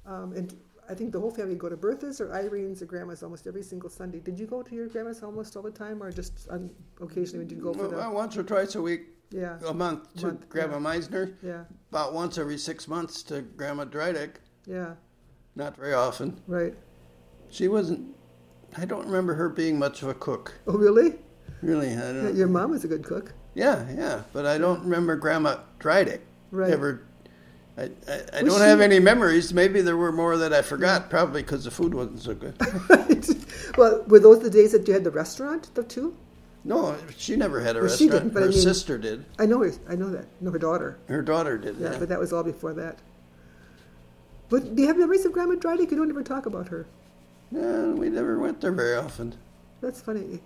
Um, 0.05 0.33
and 0.33 0.55
I 0.89 0.93
think 0.93 1.11
the 1.11 1.19
whole 1.19 1.31
family 1.31 1.53
would 1.53 1.59
go 1.59 1.69
to 1.69 1.77
Bertha's 1.77 2.21
or 2.21 2.33
Irene's 2.33 2.81
or 2.81 2.85
Grandma's 2.85 3.23
almost 3.23 3.47
every 3.47 3.63
single 3.63 3.89
Sunday. 3.89 4.19
Did 4.19 4.39
you 4.39 4.45
go 4.45 4.61
to 4.61 4.75
your 4.75 4.87
grandma's 4.87 5.21
almost 5.21 5.55
all 5.55 5.63
the 5.63 5.71
time, 5.71 6.01
or 6.01 6.11
just 6.11 6.47
on, 6.49 6.69
occasionally 7.01 7.45
did 7.45 7.57
you 7.57 7.63
go 7.63 7.73
for 7.73 7.89
well, 7.89 8.09
the? 8.09 8.15
once 8.15 8.37
or 8.37 8.43
twice 8.43 8.75
a 8.75 8.81
week. 8.81 9.07
Yeah. 9.31 9.57
A 9.65 9.73
month 9.73 10.13
to 10.17 10.27
Month, 10.27 10.49
Grandma 10.49 10.77
yeah. 10.77 10.83
Meisner. 10.99 11.33
Yeah, 11.43 11.63
About 11.91 12.13
once 12.13 12.37
every 12.37 12.57
six 12.57 12.87
months 12.87 13.21
to 13.23 13.41
Grandma 13.41 13.85
Drydick. 13.85 14.35
yeah, 14.65 14.93
Not 15.55 15.75
very 15.77 15.93
often. 15.93 16.41
right. 16.47 16.73
She 17.51 17.67
wasn't. 17.67 18.15
I 18.77 18.85
don't 18.85 19.05
remember 19.05 19.33
her 19.33 19.49
being 19.49 19.79
much 19.79 20.03
of 20.03 20.09
a 20.09 20.13
cook. 20.13 20.53
Oh, 20.67 20.73
really? 20.77 21.15
Really, 21.61 21.89
I 21.93 22.13
don't. 22.13 22.35
Your 22.35 22.47
mom 22.47 22.71
was 22.71 22.83
a 22.83 22.87
good 22.87 23.03
cook. 23.03 23.33
Yeah, 23.55 23.85
yeah, 23.95 24.21
but 24.33 24.45
I 24.45 24.57
don't 24.59 24.81
remember 24.83 25.15
Grandma 25.15 25.57
Drydick 25.79 26.21
Right. 26.51 26.71
ever. 26.71 27.01
I, 27.77 27.83
I, 28.07 28.21
I 28.33 28.41
don't 28.43 28.51
she- 28.57 28.63
have 28.63 28.81
any 28.81 28.99
memories. 28.99 29.53
Maybe 29.53 29.81
there 29.81 29.97
were 29.97 30.11
more 30.11 30.37
that 30.37 30.53
I 30.53 30.61
forgot, 30.61 31.09
probably 31.09 31.41
because 31.41 31.63
the 31.65 31.71
food 31.71 31.93
wasn't 31.93 32.21
so 32.21 32.33
good. 32.35 32.55
right. 32.89 33.27
Well, 33.77 34.03
were 34.07 34.19
those 34.19 34.39
the 34.41 34.49
days 34.49 34.71
that 34.73 34.87
you 34.87 34.93
had 34.93 35.03
the 35.03 35.11
restaurant, 35.11 35.73
the 35.75 35.83
two? 35.83 36.15
No, 36.65 36.95
she 37.17 37.35
never 37.35 37.61
had 37.61 37.77
a 37.77 37.79
Well, 37.81 37.89
she 37.89 38.05
restaurant. 38.05 38.23
didn't, 38.25 38.33
but 38.33 38.43
I 38.43 38.45
her 38.47 38.51
mean- 38.51 38.59
sister 38.61 38.97
did. 38.97 39.25
I 39.39 39.45
know. 39.45 39.63
I 39.87 39.95
know 39.95 40.09
that. 40.09 40.25
No, 40.41 40.51
her 40.51 40.59
daughter. 40.59 40.97
Her 41.07 41.21
daughter 41.21 41.57
did. 41.57 41.77
Yeah, 41.77 41.93
Yeah, 41.93 41.99
but 41.99 42.09
that 42.09 42.19
was 42.19 42.33
all 42.33 42.43
before 42.43 42.73
that. 42.73 42.97
But 44.49 44.75
do 44.75 44.81
you 44.81 44.87
have 44.87 44.97
memories 44.97 45.25
of 45.25 45.31
Grandma 45.31 45.55
Drydick? 45.55 45.91
You 45.91 45.97
don't 45.97 46.09
ever 46.09 46.23
talk 46.23 46.45
about 46.45 46.67
her. 46.69 46.85
No, 47.51 47.91
we 47.97 48.09
never 48.09 48.37
went 48.39 48.61
there 48.61 48.71
very 48.71 48.95
often. 48.97 49.35
That's 49.81 50.01
funny. 50.01 50.39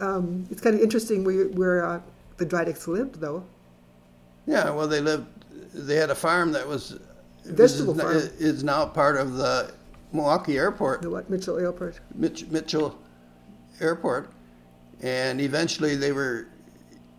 Um, 0.00 0.46
it's 0.50 0.60
kind 0.60 0.76
of 0.76 0.82
interesting 0.82 1.24
where, 1.24 1.46
where 1.48 1.84
uh, 1.84 2.00
the 2.36 2.46
Drydicks 2.46 2.86
lived, 2.86 3.16
though. 3.20 3.42
Yeah, 4.46 4.70
well, 4.70 4.86
they 4.86 5.00
lived. 5.00 5.26
They 5.74 5.96
had 5.96 6.10
a 6.10 6.14
farm 6.14 6.52
that 6.52 6.66
was 6.66 6.98
Vegetable 7.44 7.94
is, 7.98 8.00
farm. 8.28 8.32
is 8.38 8.62
now 8.64 8.86
part 8.86 9.16
of 9.16 9.34
the 9.34 9.72
Milwaukee 10.12 10.56
Airport, 10.58 11.02
The 11.02 11.10
what? 11.10 11.28
Mitchell 11.30 11.58
Airport. 11.58 11.98
Mitch, 12.14 12.46
Mitchell 12.48 12.96
Airport, 13.80 14.28
and 15.02 15.40
eventually 15.40 15.96
they 15.96 16.12
were 16.12 16.48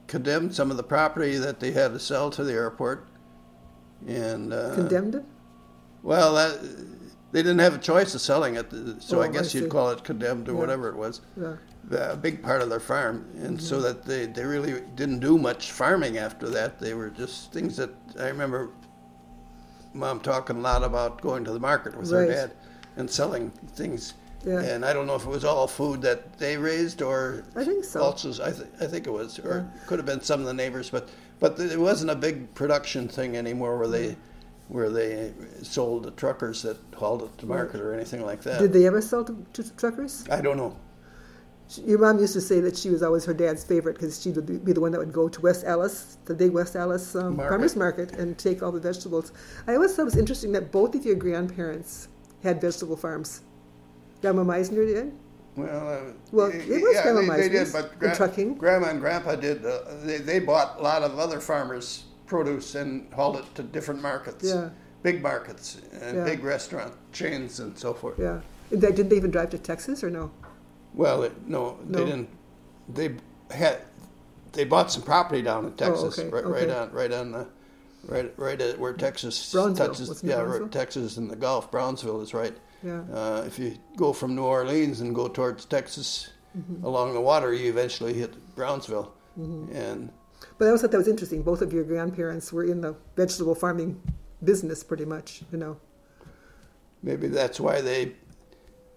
condemned 0.07 0.53
some 0.53 0.71
of 0.71 0.77
the 0.77 0.83
property 0.83 1.37
that 1.37 1.59
they 1.59 1.71
had 1.71 1.93
to 1.93 1.99
sell 1.99 2.29
to 2.31 2.43
the 2.43 2.53
airport, 2.53 3.07
and 4.07 4.53
uh, 4.53 4.75
Condemned 4.75 5.15
it? 5.15 5.23
Well, 6.03 6.33
that, 6.35 6.59
they 7.31 7.41
didn't 7.43 7.59
have 7.59 7.75
a 7.75 7.77
choice 7.77 8.13
of 8.15 8.21
selling 8.21 8.55
it, 8.55 8.69
so 8.99 9.19
Oh, 9.19 9.21
I 9.21 9.25
I 9.25 9.27
guess 9.29 9.51
see. 9.51 9.59
you'd 9.59 9.69
call 9.69 9.89
it 9.91 10.03
condemned 10.03 10.49
or 10.49 10.53
Yeah. 10.53 10.57
whatever 10.59 10.89
it 10.89 10.95
was. 10.95 11.21
Yeah. 11.39 11.55
A 11.91 12.15
big 12.15 12.43
part 12.43 12.61
of 12.61 12.69
their 12.69 12.79
farm, 12.79 13.25
and 13.41 13.61
so 13.61 13.75
Mm-hmm. 13.75 13.83
that 13.83 14.05
they, 14.05 14.25
they 14.27 14.45
really 14.45 14.81
didn't 14.95 15.19
do 15.19 15.37
much 15.37 15.71
farming 15.71 16.17
after 16.17 16.47
that. 16.49 16.79
They 16.79 16.93
were 16.93 17.09
just 17.09 17.51
things 17.53 17.77
that 17.77 17.89
I 18.19 18.27
remember 18.27 18.69
mom 19.93 20.19
talking 20.21 20.57
a 20.57 20.61
lot 20.61 20.83
about 20.83 21.21
going 21.21 21.43
to 21.45 21.51
the 21.51 21.59
market 21.59 21.95
with 21.97 22.09
her 22.11 22.25
dad 22.27 22.51
and 22.97 23.09
selling 23.09 23.49
things. 23.75 24.13
Yeah. 24.45 24.59
And 24.61 24.83
I 24.83 24.91
don't 24.93 25.05
know 25.07 25.15
if 25.15 25.23
it 25.25 25.29
was 25.29 25.43
all 25.45 25.67
food 25.67 26.01
that 26.01 26.37
they 26.39 26.57
raised 26.57 27.01
or 27.01 27.43
I 27.55 27.63
think 27.63 27.83
so. 27.85 28.01
also 28.01 28.31
I, 28.43 28.51
th- 28.51 28.67
I 28.81 28.87
think 28.87 29.05
it 29.07 29.11
was 29.11 29.37
or 29.39 29.67
Yeah. 29.73 29.81
it 29.81 29.87
could 29.87 29.99
have 29.99 30.05
been 30.05 30.21
some 30.21 30.39
of 30.39 30.45
the 30.47 30.53
neighbors, 30.53 30.89
but 30.89 31.09
but 31.39 31.59
it 31.59 31.79
wasn't 31.79 32.11
a 32.11 32.15
big 32.15 32.53
production 32.55 33.07
thing 33.07 33.35
anymore 33.37 33.77
where 33.77 33.87
they 33.87 34.15
where 34.67 34.89
they 34.89 35.33
sold 35.63 36.03
the 36.03 36.11
truckers 36.11 36.61
that 36.61 36.77
hauled 36.95 37.23
it 37.23 37.37
to 37.39 37.45
market 37.45 37.81
or 37.81 37.93
anything 37.93 38.25
like 38.25 38.41
that. 38.43 38.59
Did 38.59 38.71
they 38.73 38.87
ever 38.87 39.01
sell 39.01 39.23
to, 39.25 39.35
to 39.53 39.75
truckers? 39.75 40.23
I 40.31 40.39
don't 40.41 40.55
know. 40.57 40.75
She- 41.67 41.81
Your 41.83 41.99
mom 41.99 42.19
used 42.19 42.33
to 42.33 42.41
say 42.41 42.59
that 42.61 42.75
she 42.77 42.89
was 42.89 43.03
always 43.03 43.25
her 43.25 43.33
dad's 43.33 43.63
favorite 43.63 43.93
because 43.93 44.21
she 44.21 44.29
would 44.31 44.63
be 44.65 44.71
the 44.73 44.81
one 44.81 44.91
that 44.93 44.99
would 44.99 45.13
go 45.13 45.27
to 45.29 45.41
West 45.41 45.63
Allis, 45.65 46.17
the 46.25 46.33
big 46.33 46.51
West 46.51 46.75
Allis 46.75 47.15
um, 47.15 47.35
Market. 47.35 47.49
farmers 47.49 47.75
market, 47.75 48.11
and 48.13 48.37
take 48.37 48.63
all 48.63 48.71
the 48.71 48.79
vegetables. 48.79 49.33
I 49.67 49.75
always 49.75 49.93
thought 49.95 50.03
it 50.03 50.05
was 50.05 50.17
interesting 50.17 50.51
that 50.53 50.71
both 50.71 50.95
of 50.95 51.05
your 51.05 51.15
grandparents 51.15 52.07
had 52.43 52.59
vegetable 52.61 52.95
farms. 52.97 53.41
Grandma 54.21 54.43
Meisner 54.43 54.85
did. 54.87 55.11
Well, 55.55 55.89
uh, 55.89 56.13
Well, 56.31 56.47
it 56.47 56.67
was 56.81 56.93
yeah, 56.95 57.03
Grandma 57.11 57.35
they, 57.35 57.41
they 57.43 57.49
did, 57.49 57.73
but 57.73 57.99
gra- 57.99 58.15
trucking. 58.15 58.55
Grandma 58.55 58.87
and 58.89 59.01
Grandpa 59.01 59.35
did. 59.35 59.65
Uh, 59.65 59.79
they, 60.03 60.17
they 60.17 60.39
bought 60.39 60.79
a 60.79 60.81
lot 60.81 61.01
of 61.03 61.19
other 61.19 61.39
farmers' 61.39 62.05
produce 62.25 62.75
and 62.75 63.11
hauled 63.13 63.37
it 63.37 63.55
to 63.55 63.63
different 63.63 64.01
markets, 64.01 64.45
Yeah. 64.45 64.69
big 65.03 65.21
markets 65.21 65.81
and 66.01 66.17
Yeah. 66.17 66.23
big 66.23 66.43
restaurant 66.43 66.93
chains 67.11 67.59
and 67.59 67.77
so 67.77 67.93
forth. 67.93 68.17
Yeah. 68.17 68.39
And 68.71 68.81
they- 68.81 68.91
Did 68.93 69.09
they 69.09 69.17
even 69.17 69.31
drive 69.31 69.49
to 69.49 69.57
Texas 69.57 70.03
or 70.03 70.09
no? 70.09 70.31
Well, 70.93 71.23
it, 71.23 71.33
no, 71.47 71.77
No. 71.87 71.99
they 71.99 72.05
didn't. 72.05 72.29
They 72.93 73.15
had 73.49 73.79
they 74.53 74.65
bought 74.65 74.91
some 74.91 75.01
property 75.03 75.41
down 75.41 75.65
in 75.65 75.71
Texas, 75.73 76.19
Oh, 76.19 76.23
okay, 76.23 76.29
right, 76.29 76.45
right 76.45 76.69
on, 76.69 76.91
right 76.91 77.11
on 77.13 77.31
the, 77.31 77.47
right, 78.05 78.33
right 78.35 78.59
at 78.61 78.77
where 78.77 78.91
Texas 78.91 79.49
touches, 79.49 80.21
yeah, 80.23 80.59
Texas 80.69 81.15
and 81.15 81.31
the 81.31 81.37
Gulf. 81.37 81.71
Brownsville 81.71 82.19
is 82.21 82.33
right. 82.33 82.53
Yeah. 82.83 83.01
Uh, 83.13 83.43
if 83.45 83.59
you 83.59 83.77
go 83.97 84.13
from 84.13 84.35
New 84.35 84.43
Orleans 84.43 85.01
and 85.01 85.13
go 85.15 85.27
towards 85.27 85.65
Texas 85.65 86.31
Mm-hmm. 86.57 86.83
along 86.83 87.13
the 87.13 87.21
water, 87.21 87.53
you 87.53 87.69
eventually 87.69 88.13
hit 88.13 88.33
Brownsville, 88.55 89.13
Mm-hmm. 89.39 89.73
and 89.73 90.09
But 90.57 90.65
I 90.65 90.67
always 90.67 90.81
thought 90.81 90.91
that 90.91 90.97
was 90.97 91.07
interesting. 91.07 91.43
Both 91.43 91.61
of 91.61 91.71
your 91.71 91.85
grandparents 91.85 92.51
were 92.51 92.65
in 92.65 92.81
the 92.81 92.93
vegetable 93.15 93.55
farming 93.55 94.01
business, 94.43 94.83
pretty 94.83 95.05
much. 95.05 95.43
You 95.51 95.57
know. 95.57 95.77
maybe 97.03 97.27
that's 97.29 97.57
why 97.59 97.79
they 97.79 98.15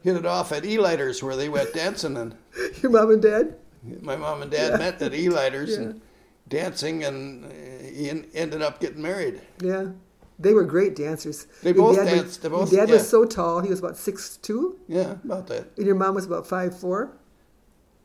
hit 0.03 0.17
it 0.17 0.27
off 0.27 0.51
at 0.51 0.65
Eliters 0.65 1.23
where 1.23 1.37
they 1.37 1.49
went 1.49 1.73
dancing 1.73 2.17
and. 2.17 2.35
Your 2.83 2.91
mom 2.91 3.11
and 3.13 3.23
dad. 3.23 3.55
My 4.03 4.17
mom 4.17 4.43
and 4.43 4.51
dad 4.51 4.73
Yeah. 4.73 4.77
met 4.79 5.01
at 5.01 5.13
Eliters 5.13 5.69
Yeah. 5.77 5.77
and 5.85 6.01
dancing, 6.49 7.05
and 7.05 7.53
he 7.83 8.11
ended 8.35 8.63
up 8.63 8.81
getting 8.81 9.01
married. 9.03 9.41
Yeah. 9.63 9.91
They 10.39 10.53
were 10.53 10.65
great 10.65 10.97
dancers. 10.97 11.47
They 11.63 11.71
Your 11.71 11.77
both 11.95 11.97
dad 11.97 12.25
was- 12.25 12.39
They 12.39 12.49
both- 12.49 12.73
Your 12.73 12.81
dad 12.83 12.89
yeah. 12.89 12.97
was 12.97 13.09
so 13.09 13.25
tall; 13.25 13.61
he 13.61 13.71
was 13.71 13.79
about 13.79 13.97
six 13.97 14.37
two, 14.37 14.79
Yeah, 14.89 15.13
about 15.25 15.47
that. 15.49 15.69
and 15.77 15.87
your 15.87 15.95
mom 15.95 16.15
was 16.15 16.27
about 16.27 16.47
five 16.47 16.79
four. 16.79 17.13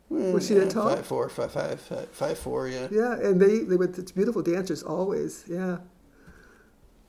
Was 0.10 0.48
she 0.48 0.54
yeah, 0.56 0.62
that 0.62 0.72
tall? 0.72 0.90
Five 0.96 1.06
four, 1.06 1.30
five 1.30 1.52
five, 1.52 1.80
five, 1.80 2.10
five 2.10 2.38
four. 2.38 2.68
Yeah. 2.68 2.88
Yeah, 2.92 3.14
and 3.14 3.40
they 3.42 3.60
they 3.60 3.76
were 3.78 3.92
such 3.94 4.14
beautiful 4.16 4.42
dancers 4.42 4.82
always. 4.84 5.44
Yeah. 5.48 5.78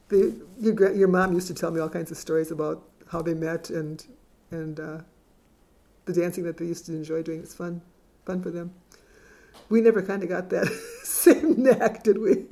They, 0.09 0.35
your 0.59 0.93
your 0.93 1.09
mom 1.09 1.33
used 1.33 1.47
to 1.49 1.55
tell 1.55 1.71
me 1.71 1.81
all 1.81 1.89
kinds 1.89 2.11
of 2.11 2.17
stories 2.19 2.51
about 2.51 2.83
how 3.09 3.23
they 3.23 3.35
met 3.35 3.71
and 3.71 4.05
and 4.51 4.79
uh, 4.81 4.99
the 6.07 6.13
dancing 6.13 6.45
that 6.45 6.57
they 6.57 6.65
used 6.67 6.87
to 6.87 6.93
enjoy 6.93 7.23
doing. 7.23 7.41
It's 7.41 7.55
fun, 7.55 7.81
fun 8.27 8.43
for 8.43 8.51
them. 8.51 8.73
We 9.69 9.81
never 9.81 10.03
kind 10.03 10.23
of 10.23 10.29
got 10.29 10.51
that 10.51 10.67
same 11.05 11.63
knack, 11.63 12.03
did 12.03 12.19
we? 12.19 12.47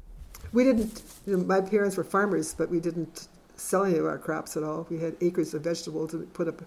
We 0.52 0.64
didn't. 0.64 1.02
You 1.28 1.36
know, 1.36 1.44
my 1.44 1.60
parents 1.60 1.98
were 1.98 2.04
farmers, 2.04 2.54
but 2.54 2.70
we 2.70 2.80
didn't 2.80 3.28
sell 3.54 3.84
any 3.84 3.98
of 3.98 4.06
our 4.06 4.16
crops 4.16 4.56
at 4.56 4.62
all. 4.62 4.86
We 4.88 4.98
had 4.98 5.14
acres 5.20 5.52
of 5.52 5.60
vegetables 5.60 6.12
that 6.12 6.20
we 6.20 6.24
put 6.24 6.48
up 6.48 6.62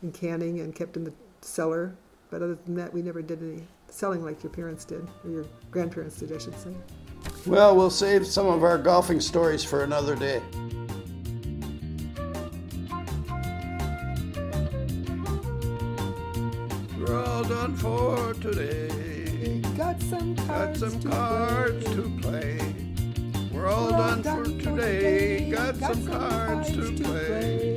in 0.00 0.12
canning 0.12 0.60
and 0.60 0.72
kept 0.72 0.96
in 0.96 1.02
the 1.02 1.12
cellar. 1.40 1.92
But 2.30 2.40
other 2.40 2.56
than 2.66 2.76
that, 2.76 2.94
we 2.94 3.02
never 3.02 3.20
did 3.20 3.42
any 3.42 3.64
selling 3.88 4.24
like 4.24 4.44
your 4.44 4.52
parents 4.52 4.84
did, 4.84 5.08
or 5.24 5.30
your 5.30 5.44
grandparents 5.72 6.20
did, 6.20 6.32
I 6.32 6.38
should 6.38 6.56
say. 6.56 6.70
Well, 7.46 7.74
we'll 7.74 7.90
save 7.90 8.28
some 8.28 8.46
of 8.46 8.62
our 8.62 8.78
golfing 8.78 9.20
stories 9.20 9.64
for 9.64 9.82
another 9.82 10.14
day. 10.14 10.40
We're 16.96 17.24
all 17.24 17.42
done 17.42 17.74
for 17.74 18.34
today. 18.34 19.62
Got 19.76 20.00
some 20.02 20.36
Got 20.36 20.46
cards, 20.46 20.78
some 20.78 21.00
to 21.00 21.08
cards 21.08 21.84
play. 21.84 21.96
to 21.96 22.18
play. 22.22 22.85
We're 23.66 23.72
all 23.72 23.94
all 23.94 24.16
done 24.16 24.22
for 24.22 24.44
today. 24.44 25.50
Got 25.50 25.74
some 25.74 26.06
cards 26.06 26.70
to 26.70 26.92
play. 27.02 27.76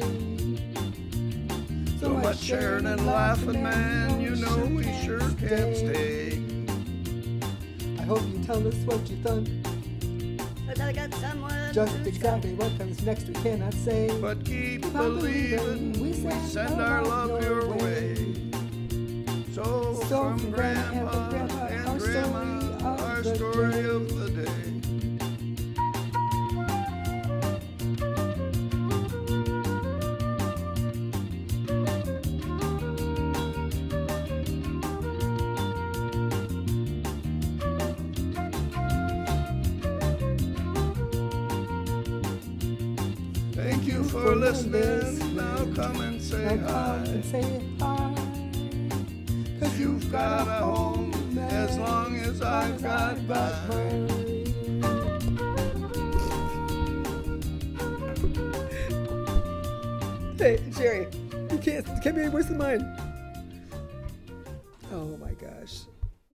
So 1.99 2.09
much 2.09 2.37
sharing 2.37 2.85
and 2.85 3.07
laughing, 3.07 3.63
man. 3.63 4.21
You 4.21 4.35
know 4.35 4.67
we 4.67 4.83
sure 5.03 5.17
can't 5.17 5.75
stay. 5.75 6.43
I 7.97 8.03
hope 8.03 8.21
you 8.31 8.37
tell 8.43 8.67
us 8.67 8.75
what 8.85 9.09
you 9.09 9.17
thought. 9.23 9.47
But 10.67 10.79
I 10.79 10.91
got 10.91 11.11
someone 11.15 11.73
Just 11.73 11.95
exactly 12.05 12.53
what 12.53 12.77
comes 12.77 13.01
next, 13.03 13.25
we 13.25 13.33
cannot 13.33 13.73
say. 13.73 14.15
But 14.21 14.45
keep 14.45 14.81
believing, 14.93 15.99
we 15.99 16.13
send 16.13 16.79
our 16.79 17.03
love 17.03 17.43
your 17.43 17.67
way. 17.67 18.35
So, 19.55 19.95
from 20.07 20.51
Grandpa 20.51 21.29
and 21.31 21.51
our 21.89 21.99
story 21.99 22.13
Grandma, 22.13 22.75
of 22.75 23.01
our 23.01 23.21
the 23.23 23.35
story 23.35 23.71
day. 23.71 23.89
of 23.89 24.19
the 24.19 24.28
listening. 44.39 45.35
Now 45.35 45.57
come 45.75 45.99
and 46.01 46.21
say 46.21 46.43
Now 46.43 46.67
come 46.67 46.67
hi. 46.67 46.95
and 47.11 47.25
say 47.25 47.61
hi. 47.79 48.15
Cause 49.59 49.79
You've 49.79 50.11
got 50.11 50.47
a 50.47 50.65
home 50.65 51.37
as 51.37 51.77
long 51.77 52.15
as 52.17 52.41
I've 52.41 52.81
got 52.81 53.21
mine. 53.23 54.07
Hey, 60.37 60.59
Jerry, 60.71 61.07
you 61.51 61.57
can't, 61.57 61.85
it 61.85 62.01
can't 62.01 62.15
be 62.15 62.21
any 62.21 62.29
worse 62.29 62.45
than 62.45 62.57
mine. 62.57 62.79
My 62.79 62.97
gosh. 62.97 63.08